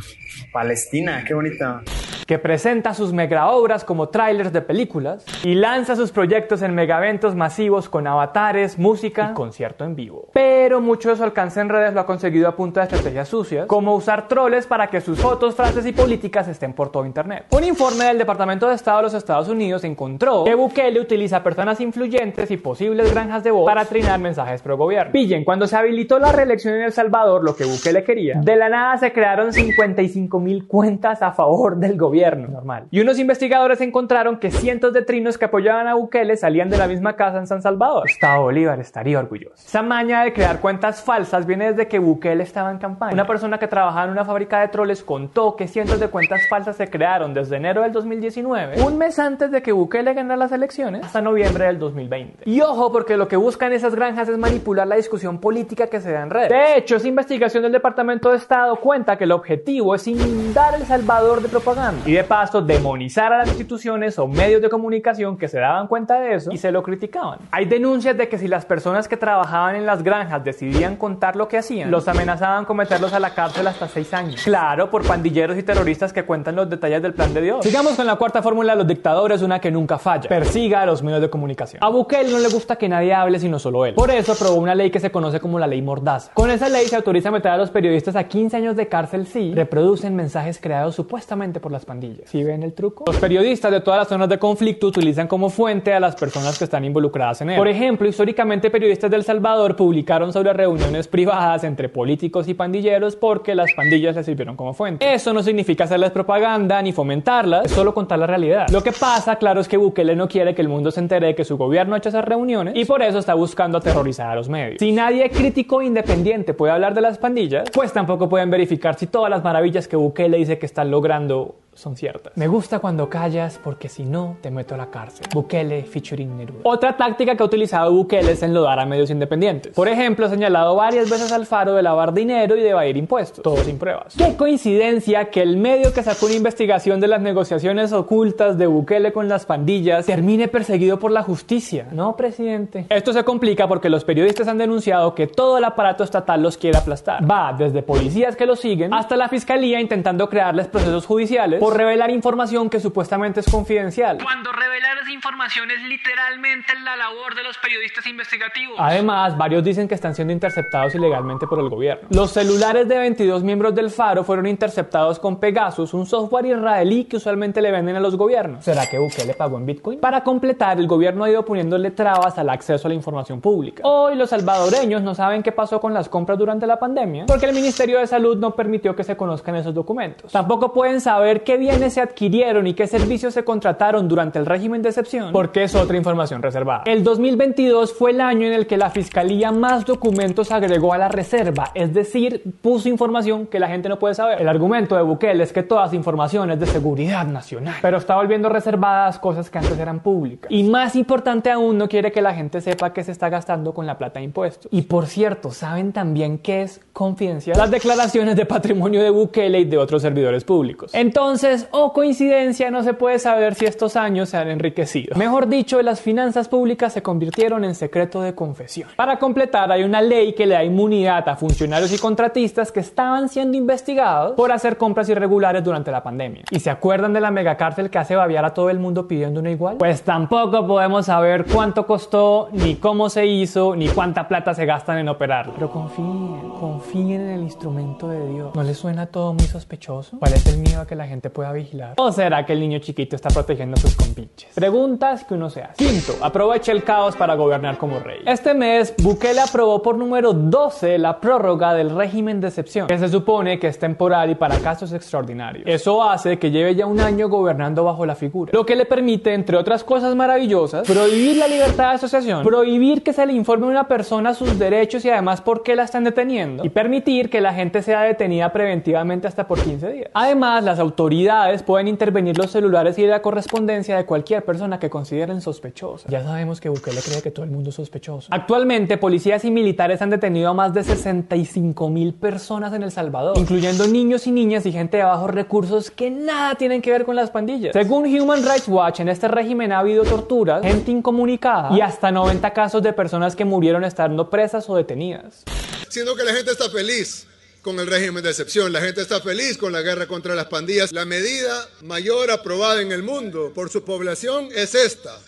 Palestina, 0.53 1.25
qué 1.27 1.35
bonito. 1.35 1.81
que 2.27 2.39
presenta 2.39 2.95
sus 2.95 3.13
megaobras 3.13 3.85
como 3.85 4.09
trailers 4.09 4.53
de 4.53 4.63
películas 4.63 5.25
y 5.43 5.55
lanza 5.57 5.97
sus 5.97 6.13
proyectos 6.13 6.63
en 6.63 6.77
megaventos 6.77 7.35
masivos 7.35 7.89
con 7.89 8.07
avatares, 8.07 8.79
música 8.79 9.31
y 9.33 9.35
concierto 9.35 9.85
en 9.85 9.97
vivo. 9.97 10.29
Pero 10.33 10.81
mucho 10.81 11.09
de 11.11 11.17
su 11.17 11.25
alcance 11.25 11.61
en 11.61 11.69
redes 11.69 11.93
lo 11.93 11.99
ha 11.99 12.07
conseguido 12.07 12.47
a 12.47 12.55
punta 12.55 12.81
de 12.81 12.85
estrategias 12.85 13.27
sucias, 13.29 13.67
como 13.67 13.97
usar 13.97 14.29
troles 14.29 14.69
para 14.69 14.87
que 14.87 15.01
sus 15.01 15.19
fotos, 15.19 15.57
frases 15.57 15.85
y 15.87 15.93
políticas 15.93 16.47
estén 16.47 16.73
por 16.73 16.93
todo 16.93 17.05
internet. 17.05 17.47
Un 17.51 17.65
informe 17.65 18.05
del 18.05 18.19
Departamento 18.19 18.69
de 18.69 18.77
Estado 18.77 18.99
de 18.99 19.03
los 19.03 19.15
Estados 19.15 19.49
Unidos 19.49 19.83
encontró 19.83 20.45
que 20.45 20.55
Bukele 20.55 21.01
utiliza 21.01 21.43
personas 21.43 21.81
influyentes 21.81 22.49
y 22.53 22.57
posibles 22.59 23.11
granjas 23.13 23.43
de 23.43 23.51
voz 23.51 23.67
para 23.67 23.85
trinar 23.87 24.21
mensajes 24.21 24.63
pro 24.63 24.77
gobierno. 24.77 25.11
Pillen, 25.11 25.43
cuando 25.43 25.67
se 25.67 25.77
habilitó 25.77 26.21
la 26.21 26.31
reelección 26.31 26.75
en 26.75 26.83
El 26.83 26.93
Salvador, 26.93 27.43
lo 27.43 27.57
que 27.57 27.65
Bukele 27.65 28.05
quería, 28.05 28.39
de 28.41 28.55
la 28.55 28.69
nada 28.69 28.97
se 28.99 29.13
crearon 29.13 29.50
55 29.53 30.41
mil 30.41 30.67
cuentas 30.67 31.23
a 31.23 31.33
favor 31.33 31.77
del 31.77 31.97
gobierno. 31.97 32.49
Normal. 32.49 32.87
Y 32.91 33.01
unos 33.01 33.19
investigadores 33.19 33.81
encontraron 33.81 34.39
que 34.39 34.51
cientos 34.51 34.93
de 34.93 35.03
trinos 35.03 35.39
que 35.39 35.47
apoyaban 35.47 35.89
a 35.89 35.95
Bukele 35.95 36.37
salían 36.37 36.71
de 36.71 36.79
la 36.79 36.87
misma 36.87 37.17
casa 37.17 37.39
en 37.39 37.47
San 37.47 37.63
Salvador. 37.63 38.03
Gustavo 38.03 38.45
Bolívar 38.45 38.81
estaría 38.81 39.19
orgulloso. 39.19 39.55
Esa 39.57 39.83
maña 39.83 40.23
de 40.25 40.33
crear 40.33 40.61
cuentas 40.61 41.03
falsas 41.03 41.47
viene 41.47 41.71
desde 41.73 41.89
que 41.89 41.99
Bukele 41.99 42.43
estaba 42.43 42.71
en 42.71 42.79
campaña. 42.79 43.13
Una 43.13 43.27
persona 43.27 43.59
que 43.59 43.69
trabajaba 43.69 44.05
en 44.05 44.11
una 44.11 44.25
fábrica 44.25 44.61
de 44.61 44.69
troles 44.69 45.03
contó 45.03 45.57
que 45.57 45.69
cientos 45.69 46.01
de 46.01 46.09
cuentas 46.09 46.43
falsas 46.49 46.77
se 46.77 46.89
crearon 46.89 47.35
desde 47.35 47.57
enero 47.57 47.83
del 47.83 47.93
2019, 47.93 48.83
un 48.83 48.99
mes 48.99 49.19
antes 49.19 49.51
de 49.51 49.63
que 49.63 49.73
Bukele 49.73 50.15
ganara 50.15 50.37
las 50.37 50.53
elecciones, 50.53 51.05
hasta 51.05 51.21
noviembre 51.21 51.67
del 51.67 51.79
2020. 51.79 52.51
Y 52.51 52.61
ojo, 52.61 52.93
porque 52.93 53.17
lo 53.17 53.29
que 53.29 53.37
buscan 53.37 53.73
esas 53.73 53.95
granjas 53.95 54.29
es 54.29 54.39
manipular 54.39 54.87
la 54.87 54.97
discusión 54.97 55.39
política 55.39 55.87
que 55.89 56.01
se 56.01 56.13
da 56.13 56.23
en 56.23 56.31
redes. 56.31 56.51
De 56.51 56.77
hecho, 56.77 56.97
esa 56.97 57.09
investigación 57.09 57.63
del 57.63 57.73
Departamento 57.73 58.31
de 58.31 58.37
Estado 58.37 58.77
cuenta 58.77 59.17
que 59.17 59.25
el 59.25 59.33
objetivo 59.41 59.95
es 59.95 60.07
inundar 60.07 60.75
El 60.75 60.87
Salvador 60.87 61.43
de 61.43 61.49
propaganda 61.49 62.03
y 62.07 62.13
de 62.13 62.25
paso 62.25 62.61
demonizar 62.61 63.33
a 63.33 63.39
las 63.39 63.49
instituciones 63.49 64.19
o 64.19 64.29
medios 64.29 64.61
de 64.61 64.69
comunicación 64.69 65.39
que 65.39 65.49
se 65.49 65.59
daban 65.59 65.87
cuenta 65.87 66.21
de 66.21 66.35
eso 66.35 66.53
y 66.53 66.59
se 66.59 66.71
lo 66.71 66.83
criticaban. 66.83 67.39
Hay 67.51 67.65
denuncias 67.65 68.17
de 68.17 68.29
que 68.29 68.39
si 68.39 68.49
las 68.49 68.67
personas 68.67 69.09
que 69.09 69.17
trabajaban 69.17 69.77
en 69.77 69.87
las 69.87 70.03
granjas 70.03 70.45
decidían 70.45 70.97
contar 70.97 71.37
lo 71.37 71.49
que 71.49 71.59
hacían, 71.59 71.91
los 71.91 72.07
amenazaban 72.07 72.67
con 72.67 72.77
meterlos 72.77 73.13
a 73.13 73.21
la 73.21 73.35
cárcel 73.35 73.67
hasta 73.67 73.89
seis 73.89 74.13
años. 74.13 74.43
Claro, 74.45 74.91
por 74.91 75.07
pandilleros 75.07 75.57
y 75.57 75.63
terroristas 75.63 76.13
que 76.13 76.25
cuentan 76.25 76.57
los 76.57 76.69
detalles 76.69 77.01
del 77.01 77.15
plan 77.15 77.33
de 77.33 77.41
Dios. 77.41 77.65
Sigamos 77.65 77.95
con 77.95 78.07
la 78.07 78.17
cuarta 78.17 78.43
fórmula 78.43 78.73
de 78.73 78.79
los 78.79 78.87
dictadores, 78.87 79.43
una 79.43 79.59
que 79.59 79.71
nunca 79.71 79.99
falla. 79.99 80.29
Persiga 80.29 80.83
a 80.83 80.87
los 80.87 81.03
medios 81.03 81.23
de 81.23 81.31
comunicación. 81.31 81.83
A 81.83 81.89
Bukele 81.89 82.31
no 82.31 82.39
le 82.39 82.49
gusta 82.49 82.77
que 82.77 82.89
nadie 82.89 83.15
hable 83.15 83.39
sino 83.39 83.59
solo 83.59 83.87
él. 83.87 83.95
Por 83.95 84.11
eso 84.11 84.33
aprobó 84.33 84.57
una 84.57 84.75
ley 84.75 84.91
que 84.91 85.01
se 85.01 85.11
conoce 85.11 85.41
como 85.41 85.59
la 85.59 85.67
ley 85.67 85.81
Mordaza. 85.81 86.31
Con 86.35 86.51
esa 86.51 86.69
ley 86.69 86.87
se 86.87 86.97
autoriza 86.97 87.31
meter 87.31 87.53
a 87.53 87.57
los 87.57 87.71
periodistas 87.71 88.17
a 88.17 88.25
15 88.25 88.57
años 88.57 88.77
de 88.77 88.87
cárcel 88.89 89.27
si 89.31 89.55
reproducen 89.55 90.15
mensajes 90.15 90.59
creados 90.61 90.95
supuestamente 90.95 91.61
por 91.61 91.73
las 91.73 91.85
pandillas. 91.85 92.29
¿Sí 92.29 92.43
ven 92.45 92.63
el 92.63 92.73
truco? 92.73 93.05
Los 93.07 93.17
periodistas 93.17 93.71
de 93.71 93.81
todas 93.81 94.01
las 94.01 94.09
zonas 94.09 94.29
de 94.29 94.39
conflicto 94.39 94.89
utilizan 94.89 95.27
como 95.27 95.51
fuente 95.51 95.93
a 95.95 96.01
las 96.01 96.17
personas 96.17 96.59
que 96.59 96.65
están 96.65 96.85
involucradas 96.85 97.41
en 97.41 97.51
él. 97.51 97.57
Por 97.57 97.69
ejemplo, 97.69 98.09
históricamente 98.09 98.71
periodistas 98.71 99.11
del 99.11 99.25
Salvador 99.25 99.77
publicaron 99.77 100.33
sobre 100.33 100.53
reuniones 100.53 101.09
privadas 101.09 101.65
entre 101.65 101.89
políticos 101.89 102.49
y 102.49 102.55
pandilleros 102.55 103.17
porque 103.17 103.55
las 103.55 103.73
pandillas 103.73 104.17
les 104.17 104.27
sirvieron 104.27 104.57
como 104.57 104.75
fuente. 104.75 105.13
Eso 105.13 105.33
no 105.33 105.43
significa 105.43 105.85
hacerles 105.85 106.11
propaganda 106.11 106.83
ni 106.83 106.93
fomentarlas, 106.93 107.67
es 107.67 107.73
solo 107.73 107.95
contar 107.95 108.19
la 108.19 108.27
realidad. 108.27 108.69
Lo 108.71 108.83
que 108.83 108.93
pasa, 108.93 109.37
claro, 109.37 109.61
es 109.61 109.69
que 109.69 109.77
Bukele 109.77 110.17
no 110.17 110.29
quiere 110.29 110.55
que 110.55 110.63
el 110.63 110.69
mundo 110.69 110.91
se 110.91 111.01
entere 111.01 111.29
de 111.29 111.35
que 111.35 111.45
su 111.45 111.57
gobierno 111.57 111.95
ha 111.95 111.99
hecho 111.99 112.09
esas 112.09 112.25
reuniones 112.25 112.75
y 112.77 112.85
por 112.85 113.03
eso 113.03 113.19
está 113.19 113.35
buscando 113.35 113.79
aterrorizar 113.79 114.31
a 114.31 114.35
los 114.35 114.49
medios. 114.49 114.79
Si 114.81 114.93
nadie 114.93 115.31
crítico 115.31 115.77
o 115.77 115.83
independiente 115.83 116.55
puede 116.55 116.73
hablar 116.73 116.95
de 116.95 117.01
las 117.01 117.19
pandillas, 117.19 117.71
pues 117.71 117.93
tampoco 117.93 118.29
pueden 118.29 118.51
verificar 118.51 118.99
si 118.99 119.07
todas 119.21 119.31
las 119.31 119.45
maravillas 119.45 119.87
que 119.87 119.97
Bukele 119.97 120.39
dice 120.39 120.59
que 120.59 120.65
están 120.65 120.91
logrando 120.91 121.57
son 121.75 121.97
ciertas. 121.97 122.37
Me 122.37 122.49
gusta 122.49 122.79
cuando 122.79 123.09
callas 123.09 123.61
porque 123.63 123.89
si 123.89 124.05
no 124.05 124.37
te 124.41 124.51
meto 124.51 124.75
a 124.75 124.79
la 124.79 124.91
cárcel. 124.91 125.27
Bukele 125.33 125.85
featuring 125.85 126.37
Neruda. 126.37 126.61
Otra 126.65 126.97
táctica 126.97 127.37
que 127.37 127.43
ha 127.43 127.47
utilizado 127.47 127.93
Bukele 127.93 128.33
es 128.33 128.43
enlodar 128.43 128.79
a 128.79 128.87
medios 128.87 129.11
independientes. 129.11 129.75
Por 129.75 129.89
ejemplo, 129.89 130.27
ha 130.27 130.29
señalado 130.29 130.77
varias 130.77 131.09
veces 131.09 131.33
al 131.33 131.47
Faro 131.47 131.75
de 131.75 131.83
lavar 131.83 132.13
dinero 132.13 132.57
y 132.57 132.61
de 132.61 132.71
evadir 132.71 132.97
impuestos, 132.97 133.43
todo 133.43 133.57
sin 133.59 133.79
pruebas. 133.79 134.15
Qué 134.17 134.37
coincidencia 134.37 135.31
que 135.31 135.43
el 135.43 135.57
medio 135.57 135.93
que 135.93 136.03
sacó 136.03 136.27
una 136.27 136.35
investigación 136.35 137.01
de 137.01 137.09
las 137.09 137.21
negociaciones 137.21 137.93
ocultas 137.93 138.59
de 138.59 138.67
Bukele 138.67 139.13
con 139.13 139.29
las 139.29 139.47
pandillas 139.47 140.07
termine 140.07 140.49
perseguido 140.49 140.99
por 140.99 141.13
la 141.13 141.23
justicia. 141.23 141.89
No, 141.93 142.17
presidente. 142.17 142.87
Esto 142.89 143.13
se 143.13 143.25
complica 143.25 143.69
porque 143.69 143.89
los 143.89 144.05
periodistas 144.05 144.49
han 144.49 144.59
denunciado 144.59 145.15
que 145.15 145.27
todo 145.27 145.59
el 145.59 145.65
aparato 145.65 146.05
estatal 146.05 146.43
los 146.43 146.57
quiere 146.57 146.79
aplastar. 146.79 147.29
Va 147.29 147.55
desde 147.57 147.83
policías 147.83 148.37
que 148.37 148.47
los 148.47 148.61
siguen 148.61 148.93
hasta 148.93 149.17
la 149.17 149.29
fiscalía 149.29 149.81
intentando 149.81 150.29
crearles 150.29 150.69
procesos 150.69 151.07
judiciales 151.07 151.61
por 151.61 151.70
revelar 151.71 152.11
información 152.11 152.71
que 152.71 152.81
supuestamente 152.81 153.41
es 153.41 153.51
confidencial. 153.51 154.19
Cuando 154.23 154.53
revelar 154.53 154.99
esa 154.99 155.11
información 155.11 155.71
es 155.71 155.83
literalmente 155.83 156.75
la 156.85 156.97
labor 156.97 157.35
de 157.35 157.43
los 157.43 157.59
periodistas 157.59 158.07
investigativos. 158.07 158.77
Además, 158.79 159.37
varios 159.37 159.65
dicen 159.65 159.89
que 159.89 159.95
están 159.95 160.15
siendo 160.15 160.33
interceptados 160.33 160.95
ilegalmente 160.95 161.47
por 161.47 161.59
el 161.59 161.69
gobierno. 161.69 162.09
Los 162.11 162.33
celulares 162.33 162.89
de 162.89 162.99
22 162.99 163.43
miembros 163.43 163.75
del 163.75 163.91
Faro 163.91 164.25
fueron 164.25 164.47
interceptados 164.47 165.19
con 165.19 165.39
Pegasus, 165.39 165.95
un 165.95 166.07
software 166.07 166.47
israelí 166.47 167.05
que 167.05 167.17
usualmente 167.17 167.61
le 167.63 167.71
venden 167.71 167.97
a 167.97 168.01
los 168.01 168.17
gobiernos. 168.17 168.65
¿Será 168.65 168.87
que 168.87 168.99
Bukele 168.99 169.35
pagó 169.35 169.59
en 169.59 169.67
Bitcoin? 169.67 170.01
Para 170.01 170.23
completar, 170.23 170.79
el 170.79 170.87
gobierno 170.87 171.25
ha 171.25 171.31
ido 171.31 171.45
poniéndole 171.45 171.91
trabas 171.91 172.39
al 172.39 172.51
acceso 172.51 172.87
a 172.87 172.91
la 172.91 172.95
información 172.95 173.41
pública. 173.41 173.83
Hoy 173.85 174.17
los 174.17 174.31
salvadoreños 174.31 175.03
no 175.03 175.15
saben 175.15 175.43
qué 175.43 175.53
pasó 175.53 175.81
con 175.81 175.95
las 175.95 176.09
compras 176.09 176.39
durante 176.39 176.67
la 176.67 176.79
pandemia 176.79 177.11
porque 177.27 177.47
el 177.47 177.55
Ministerio 177.55 177.99
de 177.99 178.07
Salud 178.07 178.37
no 178.37 178.55
permitió 178.55 178.95
que 178.95 179.05
se 179.05 179.17
conozcan 179.17 179.57
esos 179.57 179.75
documentos. 179.75 180.33
Tampoco 180.33 180.73
pueden 180.73 181.01
saber 181.01 181.45
qué 181.45 181.50
bienes 181.57 181.95
se 181.95 182.01
adquirieron 182.01 182.67
y 182.67 182.75
qué 182.75 182.87
servicios 182.87 183.35
se 183.35 183.45
contrataron 183.45 184.09
durante 184.09 184.39
el 184.39 184.47
régimen 184.47 184.83
de 184.83 184.89
excepción 184.89 185.33
porque 185.33 185.65
es 185.65 185.75
otra 185.75 185.97
información 185.97 186.43
reservada. 186.43 186.83
El 186.87 187.03
2022 187.03 187.93
fue 187.93 188.11
el 188.13 188.21
año 188.21 188.47
en 188.47 188.53
el 188.53 188.67
que 188.67 188.77
la 188.77 188.91
Fiscalía 188.91 189.53
más 189.53 189.85
documentos 189.85 190.51
agregó 190.51 190.93
a 190.93 190.99
la 190.99 191.09
reserva, 191.09 191.71
es 191.75 191.93
decir, 191.95 192.43
puso 192.61 192.89
información 192.89 193.47
que 193.47 193.59
la 193.59 193.69
gente 193.69 193.89
no 193.89 193.99
puede 193.99 194.15
saber. 194.15 194.41
El 194.41 194.49
argumento 194.49 194.97
de 194.97 195.03
Bukele 195.03 195.43
es 195.43 195.53
que 195.53 195.63
todas 195.63 195.95
información 195.95 196.51
es 196.51 196.61
de 196.61 196.67
seguridad 196.67 197.27
nacional, 197.27 197.77
pero 197.83 197.99
está 197.99 198.17
volviendo 198.17 198.49
reservadas 198.49 199.19
cosas 199.19 199.51
que 199.51 199.59
antes 199.59 199.79
eran 199.79 200.01
públicas. 200.01 200.51
Y 200.51 200.65
más 200.65 200.97
importante 200.97 201.51
aún, 201.51 201.79
no 201.79 201.89
quiere 201.89 202.13
que 202.13 202.23
la 202.23 202.35
gente 202.35 202.61
sepa 202.61 202.93
qué 202.93 203.05
se 203.05 203.13
está 203.13 203.29
gastando 203.29 203.73
con 203.73 203.87
la 203.87 203.97
plata 203.99 204.21
de 204.21 204.25
impuestos. 204.25 204.71
Y 204.73 204.83
por 204.83 205.07
cierto, 205.07 205.51
¿saben 205.51 205.93
también 205.93 206.39
qué 206.39 206.63
es 206.63 206.81
confidencial? 206.93 207.57
Las 207.57 207.71
declaraciones 207.71 208.37
de 208.37 208.47
patrimonio 208.47 209.03
de 209.03 209.11
Bukele 209.11 209.61
y 209.61 209.65
de 209.65 209.79
otros 209.79 210.03
servidores 210.03 210.45
públicos. 210.45 210.93
Entonces, 210.95 211.40
o 211.43 211.85
oh, 211.85 211.93
coincidencia, 211.93 212.71
no 212.71 212.83
se 212.83 212.95
puede 212.95 213.19
saber 213.19 213.55
si 213.55 213.65
estos 213.65 213.97
años 213.97 214.29
se 214.29 214.37
han 214.37 214.49
enriquecido. 214.49 215.17
Mejor 215.17 215.49
dicho, 215.49 215.81
las 215.83 216.01
finanzas 216.01 216.49
públicas 216.49 216.93
se 216.93 217.03
convirtieron 217.03 217.65
en 217.65 217.75
secreto 217.75 218.21
de 218.23 218.35
confesión. 218.35 218.89
Para 218.97 219.19
completar, 219.19 219.73
hay 219.73 219.83
una 219.83 220.03
ley 220.03 220.35
que 220.35 220.47
le 220.47 220.55
da 220.55 220.65
inmunidad 220.65 221.29
a 221.29 221.37
funcionarios 221.37 221.93
y 221.93 221.99
contratistas 221.99 222.73
que 222.73 222.81
estaban 222.81 223.29
siendo 223.29 223.57
investigados 223.57 224.33
por 224.37 224.53
hacer 224.53 224.77
compras 224.77 225.09
irregulares 225.09 225.65
durante 225.65 225.91
la 225.91 226.03
pandemia. 226.03 226.45
¿Y 226.51 226.61
se 226.61 226.71
acuerdan 226.71 227.13
de 227.13 227.21
la 227.21 227.31
megacárcel 227.31 227.91
que 227.91 227.99
hace 227.99 228.17
babiar 228.17 228.45
a 228.45 228.55
todo 228.55 228.71
el 228.71 228.79
mundo 228.79 229.09
pidiendo 229.09 229.41
una 229.41 229.51
igual? 229.51 229.77
Pues 229.79 230.03
tampoco 230.03 230.67
podemos 230.67 231.07
saber 231.07 231.47
cuánto 231.47 231.87
costó, 231.87 232.49
ni 232.53 232.77
cómo 232.77 233.09
se 233.09 233.27
hizo, 233.27 233.75
ni 233.77 233.89
cuánta 233.89 234.29
plata 234.29 234.55
se 234.55 234.67
gastan 234.67 234.99
en 234.99 235.09
operarla. 235.09 235.55
Pero 235.55 235.71
confíen, 235.71 236.51
confíen 236.59 237.21
en 237.23 237.31
el 237.31 237.43
instrumento 237.43 238.09
de 238.09 238.29
Dios. 238.29 238.55
¿No 238.55 238.63
les 238.63 238.77
suena 238.77 239.07
todo 239.07 239.33
muy 239.33 239.47
sospechoso? 239.47 240.19
¿Cuál 240.19 240.35
es 240.35 240.47
el 240.47 240.59
miedo 240.59 240.83
a 240.83 240.87
que 240.87 240.95
la 240.95 241.07
gente 241.07 241.30
pueda 241.31 241.53
vigilar? 241.53 241.95
¿O 241.97 242.13
será 242.13 242.45
que 242.45 242.53
el 242.53 242.61
niño 242.61 242.79
chiquito 242.79 243.17
está 243.17 243.31
protegiendo 243.31 243.77
a 243.77 243.81
sus 243.81 243.95
compinches? 243.95 244.51
Preguntas 244.55 245.25
que 245.25 245.35
uno 245.35 245.49
se 245.51 245.63
hace. 245.63 245.85
Quinto, 245.85 246.13
aproveche 246.23 246.73
el 246.73 246.85
caos 246.85 247.17
para 247.17 247.35
gobernar 247.35 247.79
como 247.79 247.99
rey. 248.01 248.21
Este 248.27 248.55
mes, 248.55 248.95
Bukele 248.99 249.41
aprobó 249.41 249.83
por 249.83 249.97
número 249.97 250.33
12 250.33 250.99
la 250.99 251.21
prórroga 251.21 251.75
del 251.75 251.91
régimen 251.91 252.41
de 252.41 252.49
excepción, 252.49 252.87
que 252.87 252.99
se 252.99 253.09
supone 253.09 253.59
que 253.59 253.69
es 253.69 253.79
temporal 253.79 254.31
y 254.31 254.35
para 254.35 254.59
casos 254.59 254.93
extraordinarios. 254.93 255.65
Eso 255.67 256.03
hace 256.03 256.39
que 256.39 256.51
lleve 256.51 256.75
ya 256.75 256.87
un 256.87 257.01
año 257.01 257.29
gobernando 257.29 257.85
bajo 257.85 258.05
la 258.05 258.15
figura, 258.15 258.53
lo 258.53 258.67
que 258.67 258.77
le 258.77 258.87
permite, 258.87 259.33
entre 259.35 259.57
otras 259.57 259.85
cosas 259.85 260.15
maravillosas, 260.15 260.87
prohibir 260.87 261.37
la 261.37 261.49
libertad 261.49 261.91
de 261.91 261.95
asociación, 261.97 262.43
prohibir 262.43 263.03
que 263.03 263.13
se 263.13 263.25
le 263.27 263.33
informe 263.33 263.67
a 263.67 263.71
una 263.71 263.89
persona 263.89 264.35
sus 264.35 264.59
derechos 264.59 265.05
y 265.05 265.11
además 265.11 265.41
por 265.41 265.63
qué 265.63 265.77
la 265.77 265.85
están 265.85 266.05
deteniendo, 266.05 266.65
y 266.65 266.69
permitir 266.69 267.31
que 267.31 267.41
la 267.41 267.55
gente 267.55 267.83
sea 267.83 268.03
detenida 268.03 268.53
preventivamente 268.53 269.29
hasta 269.29 269.47
por 269.47 269.61
15 269.63 269.93
días. 269.93 270.11
Además, 270.15 270.65
las 270.65 270.79
autoridades 270.79 271.20
pueden 271.67 271.89
intervenir 271.89 272.37
los 272.39 272.51
celulares 272.51 272.99
y 272.99 273.07
la 273.07 273.23
correspondencia 273.23 273.97
de 273.97 274.07
cualquier 274.07 274.45
persona 274.45 274.79
que 274.79 274.91
consideren 274.91 275.41
sospechosa. 275.41 276.09
Ya 276.09 276.23
sabemos 276.23 276.61
que 276.61 276.69
Bukele 276.69 277.01
cree 277.01 277.23
que 277.23 277.31
todo 277.31 277.45
el 277.45 277.51
mundo 277.51 277.71
es 277.71 277.77
sospechoso. 277.77 278.29
Actualmente, 278.31 278.97
policías 278.97 279.45
y 279.45 279.51
militares 279.51 280.03
han 280.03 280.11
detenido 280.11 280.51
a 280.51 280.55
más 280.55 280.75
de 280.75 280.85
65 280.85 281.89
mil 281.91 282.15
personas 282.15 282.73
en 282.73 282.83
El 282.83 282.91
Salvador, 282.91 283.39
incluyendo 283.39 283.87
niños 283.87 284.27
y 284.27 284.33
niñas 284.33 284.67
y 284.67 284.73
gente 284.73 284.99
de 284.99 285.05
bajos 285.05 285.31
recursos 285.31 285.91
que 285.91 286.11
nada 286.11 286.55
tienen 286.55 286.83
que 286.83 286.91
ver 286.91 287.05
con 287.05 287.17
las 287.17 287.31
pandillas. 287.31 287.73
Según 287.73 288.07
Human 288.07 288.43
Rights 288.45 288.69
Watch, 288.69 289.01
en 289.01 289.09
este 289.09 289.29
régimen 289.29 289.73
ha 289.73 289.81
habido 289.81 290.05
torturas, 290.05 290.63
gente 290.63 290.91
incomunicada 290.91 291.77
y 291.77 291.81
hasta 291.81 292.11
90 292.11 292.53
casos 292.53 292.83
de 292.83 292.93
personas 292.93 293.37
que 293.37 293.45
murieron 293.45 293.85
estando 293.85 294.31
presas 294.31 294.69
o 294.69 294.77
detenidas. 294.77 295.45
Siendo 295.89 296.15
que 296.15 296.25
la 296.25 296.33
gente 296.33 296.53
está 296.53 296.69
feliz 296.71 297.27
con 297.63 297.79
el 297.79 297.87
régimen 297.87 298.23
de 298.23 298.31
excepción. 298.31 298.73
La 298.73 298.81
gente 298.81 299.03
está 299.03 299.21
feliz 299.21 299.59
con 299.59 299.73
la 299.73 299.83
guerra 299.83 300.07
contra 300.07 300.35
las 300.35 300.47
pandillas. 300.47 300.93
La 300.93 301.05
medida 301.05 301.69
mayor 301.83 302.31
aprobada 302.31 302.81
en 302.81 302.93
el 302.93 303.03
mundo 303.03 303.53
por 303.55 303.71
su 303.71 303.85
población 303.85 304.49
es 304.55 304.75
esta 304.75 305.19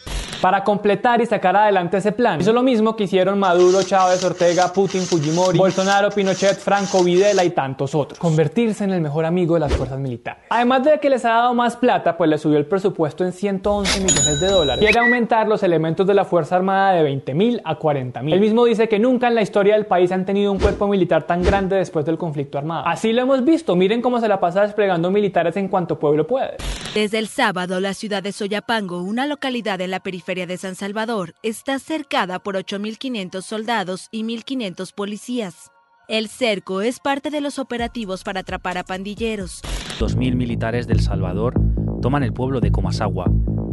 para 0.43 0.65
completar 0.65 1.21
y 1.23 1.27
sacar 1.27 1.57
adelante 1.57 1.99
ese 1.99 2.11
plan. 2.11 2.41
Hizo 2.41 2.53
lo 2.53 2.65
mismo 2.65 2.97
que 2.97 3.05
hicieron 3.05 3.39
Maduro, 3.39 3.81
Chávez, 3.85 4.25
Ortega, 4.25 4.73
Putin, 4.73 5.03
Fujimori, 5.03 5.57
Bolsonaro, 5.57 6.11
Pinochet, 6.11 6.59
Franco, 6.59 7.05
Videla 7.05 7.45
y 7.45 7.51
tantos 7.51 7.95
otros. 7.95 8.19
Convertirse 8.19 8.83
en 8.83 8.91
el 8.91 9.01
mejor 9.01 9.25
amigo 9.25 9.55
de 9.55 9.61
las 9.61 9.73
fuerzas 9.73 10.01
militares. 10.01 10.43
Además 10.51 10.83
de 10.83 10.99
que 10.99 11.09
les 11.09 11.25
ha 11.25 11.29
dado 11.29 11.55
más 11.55 11.77
plata, 11.77 12.17
pues 12.17 12.29
le 12.29 12.39
subió 12.39 12.59
el 12.59 12.67
presupuesto 12.67 13.25
en 13.25 13.33
111 13.33 14.01
millones 14.01 14.41
de 14.41 14.49
dólares. 14.49 14.85
Quiere 14.85 14.99
aumentar 14.99 15.47
los 15.47 15.63
elementos 15.63 16.09
de 16.09 16.15
la 16.15 16.25
Fuerza 16.25 16.57
Armada 16.57 16.95
de 16.95 17.05
20 17.05 17.35
mil 17.35 17.63
a 17.65 17.77
40 17.77 18.21
mil. 18.23 18.35
Él 18.35 18.41
mismo 18.41 18.65
dice 18.65 18.89
que 18.89 18.99
nunca 18.99 19.29
en 19.29 19.37
la 19.37 19.43
historia 19.43 19.75
del 19.75 19.87
país 19.87 20.11
han 20.11 20.27
tenido 20.27 20.51
un 20.51 20.59
cuerpo 20.59 20.89
militar 20.89 21.23
tan 21.23 21.45
grande 21.45 21.77
después 21.77 22.05
del 22.05 22.19
conflicto 22.19 22.59
armado. 22.59 22.85
Así 22.89 23.13
lo 23.13 23.23
hemos 23.23 23.45
visto. 23.45 23.77
Miren 23.77 24.03
cómo 24.03 24.19
se 24.19 24.27
la 24.27 24.41
pasa 24.41 24.63
desplegando 24.63 25.09
militares 25.13 25.57
en 25.57 25.69
cuanto 25.69 26.01
pueblo 26.01 26.27
puede. 26.27 26.57
Desde 26.95 27.19
el 27.19 27.27
sábado, 27.27 27.81
la 27.81 27.95
ciudad 27.95 28.23
de 28.23 28.33
Soyapango, 28.33 29.01
una 29.03 29.27
localidad 29.27 29.81
en 29.81 29.91
la 29.91 30.01
periferia 30.01 30.47
de 30.47 30.59
San 30.59 30.75
Salvador, 30.75 31.35
está 31.43 31.79
cercada 31.79 32.39
por 32.39 32.55
8.500 32.55 33.41
soldados 33.41 34.09
y 34.11 34.25
1.500 34.25 34.93
policías. 34.93 35.71
El 36.07 36.29
cerco 36.29 36.83
es 36.83 37.01
parte 37.01 37.31
de 37.31 37.41
los 37.41 37.59
operativos 37.59 38.25
para 38.25 38.41
atrapar 38.41 38.77
a 38.77 38.85
pandilleros. 38.85 39.63
2.000 40.01 40.35
militares 40.37 40.87
del 40.87 41.01
Salvador 41.01 41.55
toman 42.03 42.25
el 42.25 42.35
pueblo 42.35 42.61
de 42.61 42.71
Comasagua, 42.71 43.25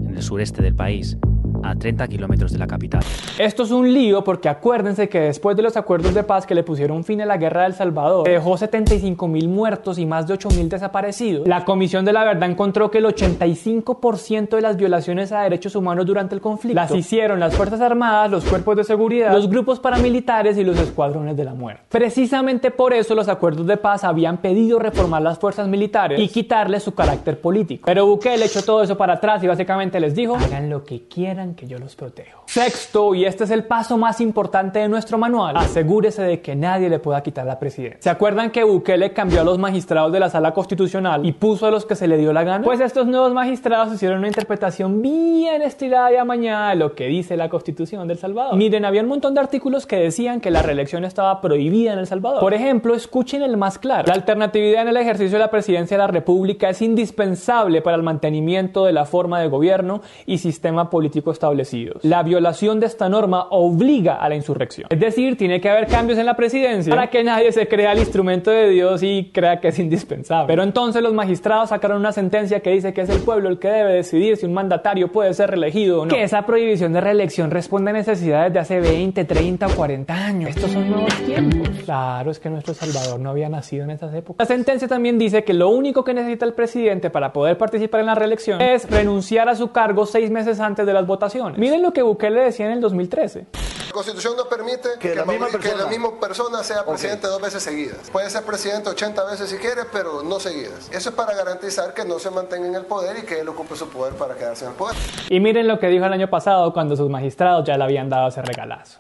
en 0.08 0.16
el 0.16 0.24
sureste 0.24 0.62
del 0.62 0.76
país, 0.76 1.18
a 1.64 1.76
30 1.76 2.08
kilómetros 2.08 2.52
de 2.52 2.58
la 2.58 2.68
capital. 2.68 3.02
Esto 3.38 3.64
es 3.64 3.72
un 3.72 3.94
lío 3.94 4.24
porque 4.24 4.50
acuérdense 4.50 5.10
que 5.10 5.20
después 5.20 5.56
de 5.56 5.64
los 5.64 5.78
acuerdos 5.78 6.14
de 6.14 6.24
paz 6.24 6.46
que 6.46 6.56
le 6.56 6.64
pusieron 6.64 7.04
fin 7.04 7.22
a 7.22 7.26
la 7.26 7.38
guerra 7.38 7.64
del 7.64 7.74
Salvador, 7.74 8.28
dejó 8.28 8.58
75 8.58 9.28
mil 9.28 9.48
muertos 9.48 9.98
y 9.98 10.06
más 10.06 10.28
de 10.28 10.34
8 10.34 10.50
mil 10.50 10.70
desaparecidos. 10.70 11.48
La 11.48 11.66
Comisión 11.66 12.06
de 12.06 12.14
la 12.14 12.24
Verdad 12.24 12.50
encontró 12.50 12.92
que 12.92 13.00
el 13.00 13.06
85% 13.06 14.56
de 14.56 14.62
las 14.62 14.78
violaciones 14.78 15.32
a 15.32 15.42
derechos 15.42 15.76
humanos 15.76 16.06
durante 16.06 16.36
el 16.36 16.42
conflicto 16.42 16.80
las 16.80 16.94
hicieron 16.94 17.40
las 17.40 17.56
Fuerzas 17.56 17.82
Armadas, 17.82 18.32
los 18.32 18.46
cuerpos 18.46 18.78
de 18.78 18.84
seguridad, 18.84 19.32
los 19.32 19.50
grupos 19.50 19.80
paramilitares 19.80 20.58
y 20.58 20.64
los 20.64 20.80
escuadrones 20.80 21.36
de 21.36 21.44
la 21.44 21.54
muerte. 21.54 21.84
Precisamente 21.90 22.72
por 22.72 22.94
eso 22.94 23.16
los 23.16 23.28
acuerdos 23.28 23.68
de 23.68 23.78
paz 23.78 24.04
habían 24.04 24.38
pedido 24.38 24.80
reformar 24.80 25.22
las 25.22 25.40
fuerzas 25.40 25.68
militares 25.68 26.20
y 26.20 26.28
quitarles 26.28 26.84
su 26.84 26.94
carácter 26.94 27.40
político. 27.40 27.84
Pero 27.86 28.06
Bukele 28.06 28.46
echó 28.46 28.62
todo 28.64 28.84
eso 28.84 28.98
para 28.98 29.14
atrás 29.14 29.44
y 29.44 29.48
básicamente 29.48 30.00
les 30.00 30.16
dijo, 30.16 30.36
hagan 30.36 30.70
lo 30.70 30.84
que 30.84 31.04
quieran 31.08 31.39
que 31.56 31.68
yo 31.68 31.80
los 31.80 31.96
protejo. 31.96 32.44
Sexto, 32.46 33.16
y 33.16 33.26
este 33.26 33.46
es 33.46 33.52
el 33.52 33.64
paso 33.64 33.98
más 33.98 34.20
importante 34.22 34.80
de 34.80 34.90
nuestro 34.90 35.18
manual, 35.18 35.56
asegúrese 35.58 36.22
de 36.24 36.42
que 36.42 36.56
nadie 36.56 36.90
le 36.90 37.00
pueda 37.00 37.22
quitar 37.22 37.46
la 37.46 37.60
presidencia. 37.60 38.02
¿Se 38.02 38.10
acuerdan 38.10 38.52
que 38.52 38.64
Bukele 38.64 39.14
cambió 39.14 39.42
a 39.42 39.44
los 39.44 39.58
magistrados 39.58 40.12
de 40.12 40.20
la 40.20 40.30
sala 40.30 40.54
constitucional 40.54 41.26
y 41.26 41.32
puso 41.32 41.66
a 41.68 41.72
los 41.72 41.86
que 41.86 41.96
se 41.96 42.08
le 42.08 42.18
dio 42.18 42.34
la 42.34 42.44
gana? 42.44 42.64
Pues 42.64 42.80
estos 42.80 43.08
nuevos 43.08 43.34
magistrados 43.34 43.94
hicieron 43.94 44.20
una 44.20 44.28
interpretación 44.28 45.02
bien 45.02 45.62
estirada 45.62 46.12
y 46.12 46.18
amañada 46.18 46.72
de 46.72 46.76
lo 46.76 46.94
que 46.94 47.08
dice 47.08 47.38
la 47.38 47.50
constitución 47.50 48.08
del 48.08 48.18
Salvador. 48.18 48.56
Miren, 48.56 48.86
había 48.86 49.02
un 49.02 49.08
montón 49.08 49.34
de 49.34 49.40
artículos 49.40 49.86
que 49.86 49.96
decían 49.96 50.42
que 50.42 50.52
la 50.52 50.62
reelección 50.62 51.06
estaba 51.06 51.40
prohibida 51.42 51.94
en 51.94 52.00
El 52.00 52.08
Salvador. 52.08 52.40
Por 52.40 52.54
ejemplo, 52.54 52.96
escuchen 52.96 53.42
el 53.42 53.58
más 53.58 53.78
claro. 53.78 54.08
La 54.08 54.14
alternatividad 54.14 54.84
en 54.84 54.90
el 54.90 54.98
ejercicio 54.98 55.38
de 55.38 55.44
la 55.44 55.52
presidencia 55.52 55.98
de 55.98 56.04
la 56.04 56.08
República 56.08 56.70
es 56.70 56.82
indispensable 56.82 57.82
para 57.82 57.96
el 57.96 58.04
mantenimiento 58.04 58.86
de 58.86 58.94
la 58.94 59.06
forma 59.06 59.40
de 59.40 59.48
gobierno 59.48 60.02
y 60.26 60.40
sistema 60.40 60.90
político 60.90 61.29
establecidos. 61.32 62.04
La 62.04 62.24
violación 62.24 62.80
de 62.80 62.86
esta 62.86 63.10
norma 63.10 63.48
obliga 63.52 64.16
a 64.16 64.30
la 64.30 64.36
insurrección. 64.36 64.88
Es 64.90 65.00
decir, 65.00 65.38
tiene 65.38 65.62
que 65.62 65.70
haber 65.70 65.88
cambios 65.88 66.18
en 66.20 66.26
la 66.26 66.36
presidencia 66.36 66.90
para 66.90 67.10
que 67.10 67.24
nadie 67.24 67.52
se 67.52 67.68
crea 67.68 67.92
el 67.92 68.00
instrumento 68.00 68.52
de 68.52 68.70
Dios 68.70 69.04
y 69.04 69.32
crea 69.34 69.60
que 69.60 69.70
es 69.70 69.80
indispensable. 69.80 70.48
Pero 70.48 70.64
entonces 70.64 71.02
los 71.02 71.14
magistrados 71.14 71.70
sacaron 71.70 72.00
una 72.00 72.12
sentencia 72.12 72.60
que 72.60 72.72
dice 72.72 72.94
que 72.94 73.02
es 73.02 73.10
el 73.10 73.20
pueblo 73.22 73.50
el 73.50 73.60
que 73.60 73.70
debe 73.70 73.94
decidir 73.94 74.38
si 74.38 74.46
un 74.46 74.54
mandatario 74.54 75.12
puede 75.12 75.34
ser 75.34 75.50
reelegido 75.50 76.02
o 76.02 76.06
no. 76.06 76.14
Que 76.14 76.24
esa 76.24 76.46
prohibición 76.46 76.94
de 76.94 77.02
reelección 77.02 77.52
responde 77.52 77.92
a 77.92 77.94
necesidades 77.94 78.54
de 78.54 78.60
hace 78.60 78.80
20, 78.80 79.26
30 79.26 79.68
o 79.68 79.70
40 79.72 80.14
años. 80.14 80.50
Estos 80.50 80.72
son 80.72 80.90
nuevos 80.90 81.14
tiempos. 81.26 81.70
Claro, 81.86 82.32
es 82.32 82.40
que 82.40 82.50
nuestro 82.50 82.74
Salvador 82.74 83.20
no 83.20 83.30
había 83.30 83.50
nacido 83.50 83.84
en 83.84 83.92
esas 83.92 84.14
épocas. 84.14 84.48
La 84.48 84.56
sentencia 84.56 84.88
también 84.88 85.18
dice 85.18 85.44
que 85.44 85.54
lo 85.54 85.70
único 85.70 86.04
que 86.04 86.14
necesita 86.14 86.46
el 86.46 86.54
presidente 86.54 87.10
para 87.10 87.34
poder 87.34 87.58
participar 87.58 88.02
en 88.02 88.08
la 88.08 88.16
reelección 88.16 88.62
es 88.62 88.90
renunciar 88.90 89.50
a 89.50 89.56
su 89.56 89.72
cargo 89.72 90.06
seis 90.06 90.30
meses 90.32 90.60
antes 90.60 90.86
de 90.86 90.94
las 90.94 91.06
votaciones 91.06 91.19
votaciones. 91.20 91.60
Miren 91.60 91.82
lo 91.82 91.92
que 91.92 92.02
Bukele 92.02 92.42
decía 92.42 92.66
en 92.68 92.72
el 92.72 92.82
2013. 92.82 93.46
La 93.88 93.94
Constitución 93.94 94.36
no 94.38 94.46
permite 94.46 94.88
que, 95.00 95.16
la, 95.16 95.26
misma 95.26 95.48
persona, 95.48 95.76
que 95.76 95.84
la 95.84 95.90
misma 95.90 96.20
persona 96.20 96.64
sea 96.64 96.86
presidente 96.86 97.28
dos 97.28 97.42
veces 97.42 97.62
seguidas. 97.62 98.10
Puede 98.12 98.30
ser 98.30 98.44
presidente 98.44 98.90
80 98.90 99.26
veces 99.26 99.50
si 99.50 99.58
quiere, 99.58 99.82
pero 99.92 100.24
no 100.24 100.40
seguidas. 100.40 100.90
Eso 100.94 101.10
es 101.10 101.16
para 101.16 101.36
garantizar 101.36 101.94
que 101.94 102.06
no 102.06 102.20
se 102.20 102.30
mantenga 102.30 102.68
en 102.68 102.76
el 102.76 102.86
poder 102.86 103.18
y 103.18 103.26
que 103.26 103.40
él 103.40 103.50
ocupe 103.50 103.76
su 103.76 103.90
poder 103.90 104.14
para 104.14 104.36
quedarse 104.36 104.66
en 104.66 104.72
el 104.72 104.78
poder. 104.78 104.96
Y 105.30 105.40
miren 105.40 105.68
lo 105.68 105.80
que 105.80 105.88
dijo 105.88 106.06
el 106.06 106.14
año 106.14 106.30
pasado 106.30 106.72
cuando 106.72 106.96
sus 106.96 107.10
magistrados 107.10 107.68
ya 107.68 107.78
le 107.78 107.84
habían 107.84 108.10
dado 108.10 108.30
ese 108.30 108.42
regalazo. 108.42 109.00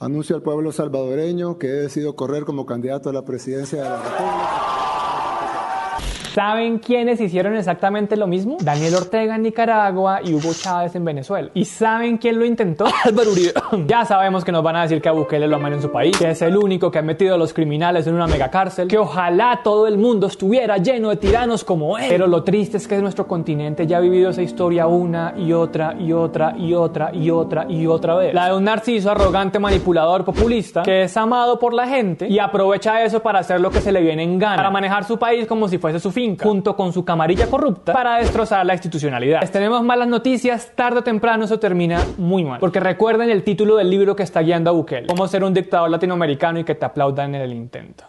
Anuncio 0.00 0.36
al 0.36 0.42
pueblo 0.42 0.70
salvadoreño 0.70 1.58
que 1.58 1.66
he 1.66 1.72
decidido 1.72 2.14
correr 2.14 2.44
como 2.44 2.64
candidato 2.64 3.10
a 3.10 3.12
la 3.12 3.22
presidencia 3.22 3.82
de 3.82 3.88
la 3.88 3.96
República. 3.96 4.77
¿Saben 6.38 6.78
quiénes 6.78 7.20
hicieron 7.20 7.56
exactamente 7.56 8.16
lo 8.16 8.28
mismo? 8.28 8.58
Daniel 8.60 8.94
Ortega 8.94 9.34
en 9.34 9.42
Nicaragua 9.42 10.20
y 10.22 10.34
Hugo 10.34 10.52
Chávez 10.54 10.94
en 10.94 11.04
Venezuela. 11.04 11.50
¿Y 11.52 11.64
saben 11.64 12.16
quién 12.16 12.38
lo 12.38 12.44
intentó? 12.44 12.86
Álvaro 13.04 13.32
Uribe. 13.32 13.52
ya 13.88 14.04
sabemos 14.04 14.44
que 14.44 14.52
nos 14.52 14.62
van 14.62 14.76
a 14.76 14.82
decir 14.82 15.02
que 15.02 15.08
a 15.08 15.12
Bukele 15.12 15.48
lo 15.48 15.56
aman 15.56 15.72
en 15.72 15.82
su 15.82 15.90
país, 15.90 16.16
que 16.16 16.30
es 16.30 16.40
el 16.42 16.56
único 16.56 16.92
que 16.92 17.00
ha 17.00 17.02
metido 17.02 17.34
a 17.34 17.38
los 17.38 17.52
criminales 17.52 18.06
en 18.06 18.14
una 18.14 18.28
megacárcel, 18.28 18.86
que 18.86 18.98
ojalá 18.98 19.62
todo 19.64 19.88
el 19.88 19.98
mundo 19.98 20.28
estuviera 20.28 20.76
lleno 20.76 21.08
de 21.08 21.16
tiranos 21.16 21.64
como 21.64 21.98
él. 21.98 22.06
Pero 22.08 22.28
lo 22.28 22.44
triste 22.44 22.76
es 22.76 22.86
que 22.86 22.98
nuestro 22.98 23.26
continente 23.26 23.84
ya 23.84 23.96
ha 23.96 24.00
vivido 24.00 24.30
esa 24.30 24.42
historia 24.42 24.86
una 24.86 25.34
y 25.36 25.52
otra 25.52 25.96
y 25.98 26.12
otra 26.12 26.54
y 26.56 26.72
otra 26.72 27.10
y 27.12 27.30
otra 27.30 27.66
y 27.68 27.84
otra 27.88 28.14
vez. 28.14 28.32
La 28.32 28.46
de 28.46 28.54
un 28.54 28.62
narciso 28.62 29.10
arrogante, 29.10 29.58
manipulador, 29.58 30.24
populista, 30.24 30.84
que 30.84 31.02
es 31.02 31.16
amado 31.16 31.58
por 31.58 31.74
la 31.74 31.88
gente 31.88 32.28
y 32.28 32.38
aprovecha 32.38 33.02
eso 33.02 33.18
para 33.18 33.40
hacer 33.40 33.60
lo 33.60 33.72
que 33.72 33.80
se 33.80 33.90
le 33.90 34.00
viene 34.00 34.22
en 34.22 34.38
gana, 34.38 34.54
para 34.54 34.70
manejar 34.70 35.02
su 35.02 35.18
país 35.18 35.44
como 35.44 35.66
si 35.66 35.78
fuese 35.78 35.98
su 35.98 36.12
fin 36.12 36.27
junto 36.36 36.76
con 36.76 36.92
su 36.92 37.04
camarilla 37.04 37.46
corrupta 37.46 37.92
para 37.92 38.16
destrozar 38.16 38.66
la 38.66 38.74
institucionalidad. 38.74 39.40
Les 39.40 39.50
tenemos 39.50 39.82
malas 39.82 40.08
noticias, 40.08 40.72
tarde 40.74 40.98
o 40.98 41.02
temprano 41.02 41.44
eso 41.44 41.58
termina 41.58 42.04
muy 42.16 42.44
mal. 42.44 42.60
Porque 42.60 42.80
recuerden 42.80 43.30
el 43.30 43.44
título 43.44 43.76
del 43.76 43.90
libro 43.90 44.16
que 44.16 44.22
está 44.22 44.40
guiando 44.40 44.70
a 44.70 44.72
Bukele, 44.72 45.06
cómo 45.06 45.26
ser 45.28 45.44
un 45.44 45.54
dictador 45.54 45.90
latinoamericano 45.90 46.58
y 46.58 46.64
que 46.64 46.74
te 46.74 46.84
aplaudan 46.84 47.34
en 47.34 47.42
el 47.42 47.52
intento. 47.52 48.04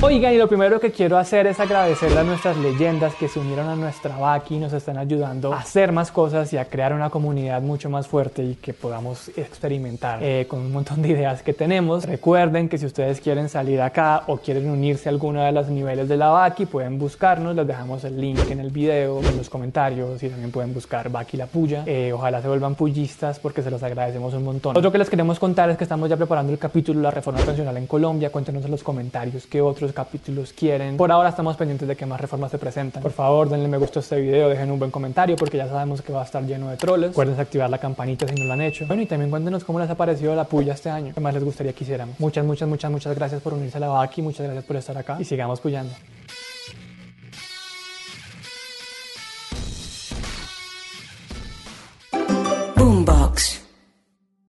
Oigan, 0.00 0.32
y 0.32 0.36
lo 0.36 0.46
primero 0.46 0.78
que 0.78 0.92
quiero 0.92 1.18
hacer 1.18 1.48
es 1.48 1.58
agradecerle 1.58 2.20
a 2.20 2.22
nuestras 2.22 2.56
leyendas 2.56 3.16
que 3.16 3.26
se 3.26 3.40
unieron 3.40 3.66
a 3.66 3.74
nuestra 3.74 4.16
Baki 4.16 4.54
y 4.54 4.58
nos 4.60 4.72
están 4.72 4.96
ayudando 4.96 5.52
a 5.52 5.58
hacer 5.58 5.90
más 5.90 6.12
cosas 6.12 6.52
y 6.52 6.56
a 6.56 6.66
crear 6.66 6.92
una 6.92 7.10
comunidad 7.10 7.60
mucho 7.62 7.90
más 7.90 8.06
fuerte 8.06 8.44
y 8.44 8.54
que 8.54 8.72
podamos 8.72 9.28
experimentar 9.36 10.22
eh, 10.22 10.46
con 10.48 10.60
un 10.60 10.70
montón 10.70 11.02
de 11.02 11.08
ideas 11.08 11.42
que 11.42 11.52
tenemos. 11.52 12.04
Recuerden 12.04 12.68
que 12.68 12.78
si 12.78 12.86
ustedes 12.86 13.20
quieren 13.20 13.48
salir 13.48 13.80
acá 13.80 14.22
o 14.28 14.36
quieren 14.36 14.70
unirse 14.70 15.08
a 15.08 15.10
alguno 15.10 15.42
de 15.42 15.50
los 15.50 15.66
niveles 15.66 16.08
de 16.08 16.16
la 16.16 16.28
Baki, 16.28 16.66
pueden 16.66 16.96
buscarnos, 16.96 17.56
les 17.56 17.66
dejamos 17.66 18.04
el 18.04 18.20
link 18.20 18.48
en 18.52 18.60
el 18.60 18.70
video, 18.70 19.18
en 19.18 19.36
los 19.36 19.50
comentarios 19.50 20.22
y 20.22 20.28
también 20.28 20.52
pueden 20.52 20.72
buscar 20.72 21.10
Baki 21.10 21.36
la 21.36 21.46
Puya. 21.46 21.82
Eh, 21.86 22.12
ojalá 22.12 22.40
se 22.40 22.46
vuelvan 22.46 22.76
pullistas 22.76 23.40
porque 23.40 23.62
se 23.62 23.70
los 23.72 23.82
agradecemos 23.82 24.32
un 24.32 24.44
montón. 24.44 24.76
Otro 24.76 24.92
que 24.92 24.98
les 24.98 25.10
queremos 25.10 25.40
contar 25.40 25.70
es 25.70 25.76
que 25.76 25.82
estamos 25.82 26.08
ya 26.08 26.16
preparando 26.16 26.52
el 26.52 26.58
capítulo 26.60 27.00
de 27.00 27.02
la 27.02 27.10
reforma 27.10 27.40
pensional 27.40 27.76
en 27.76 27.88
Colombia. 27.88 28.30
Cuéntenos 28.30 28.64
en 28.64 28.70
los 28.70 28.84
comentarios 28.84 29.48
qué 29.48 29.60
otros 29.60 29.87
capítulos 29.92 30.52
quieren. 30.52 30.96
Por 30.96 31.10
ahora 31.10 31.28
estamos 31.28 31.56
pendientes 31.56 31.86
de 31.88 31.96
que 31.96 32.06
más 32.06 32.20
reformas 32.20 32.50
se 32.50 32.58
presentan. 32.58 33.02
Por 33.02 33.12
favor, 33.12 33.48
denle 33.48 33.68
me 33.68 33.78
gusta 33.78 34.00
a 34.00 34.02
este 34.02 34.20
video, 34.20 34.48
dejen 34.48 34.70
un 34.70 34.78
buen 34.78 34.90
comentario 34.90 35.36
porque 35.36 35.56
ya 35.56 35.68
sabemos 35.68 36.02
que 36.02 36.12
va 36.12 36.22
a 36.22 36.24
estar 36.24 36.42
lleno 36.44 36.68
de 36.70 36.76
troles. 36.76 37.10
Recuerden 37.10 37.38
activar 37.38 37.70
la 37.70 37.78
campanita 37.78 38.26
si 38.26 38.34
no 38.34 38.44
lo 38.44 38.52
han 38.52 38.60
hecho. 38.60 38.86
Bueno, 38.86 39.02
y 39.02 39.06
también 39.06 39.30
cuéntenos 39.30 39.64
cómo 39.64 39.80
les 39.80 39.90
ha 39.90 39.96
parecido 39.96 40.34
la 40.34 40.44
puya 40.44 40.74
este 40.74 40.90
año. 40.90 41.12
¿Qué 41.14 41.20
más 41.20 41.34
les 41.34 41.44
gustaría 41.44 41.72
que 41.72 41.84
hiciéramos? 41.84 42.18
Muchas, 42.18 42.44
muchas, 42.44 42.68
muchas, 42.68 42.90
muchas 42.90 43.14
gracias 43.14 43.42
por 43.42 43.54
unirse 43.54 43.76
a 43.76 43.80
la 43.80 43.88
Baki. 43.88 44.22
Muchas 44.22 44.44
gracias 44.44 44.64
por 44.64 44.76
estar 44.76 44.96
acá 44.96 45.16
y 45.20 45.24
sigamos 45.24 45.60
puyando. 45.60 45.92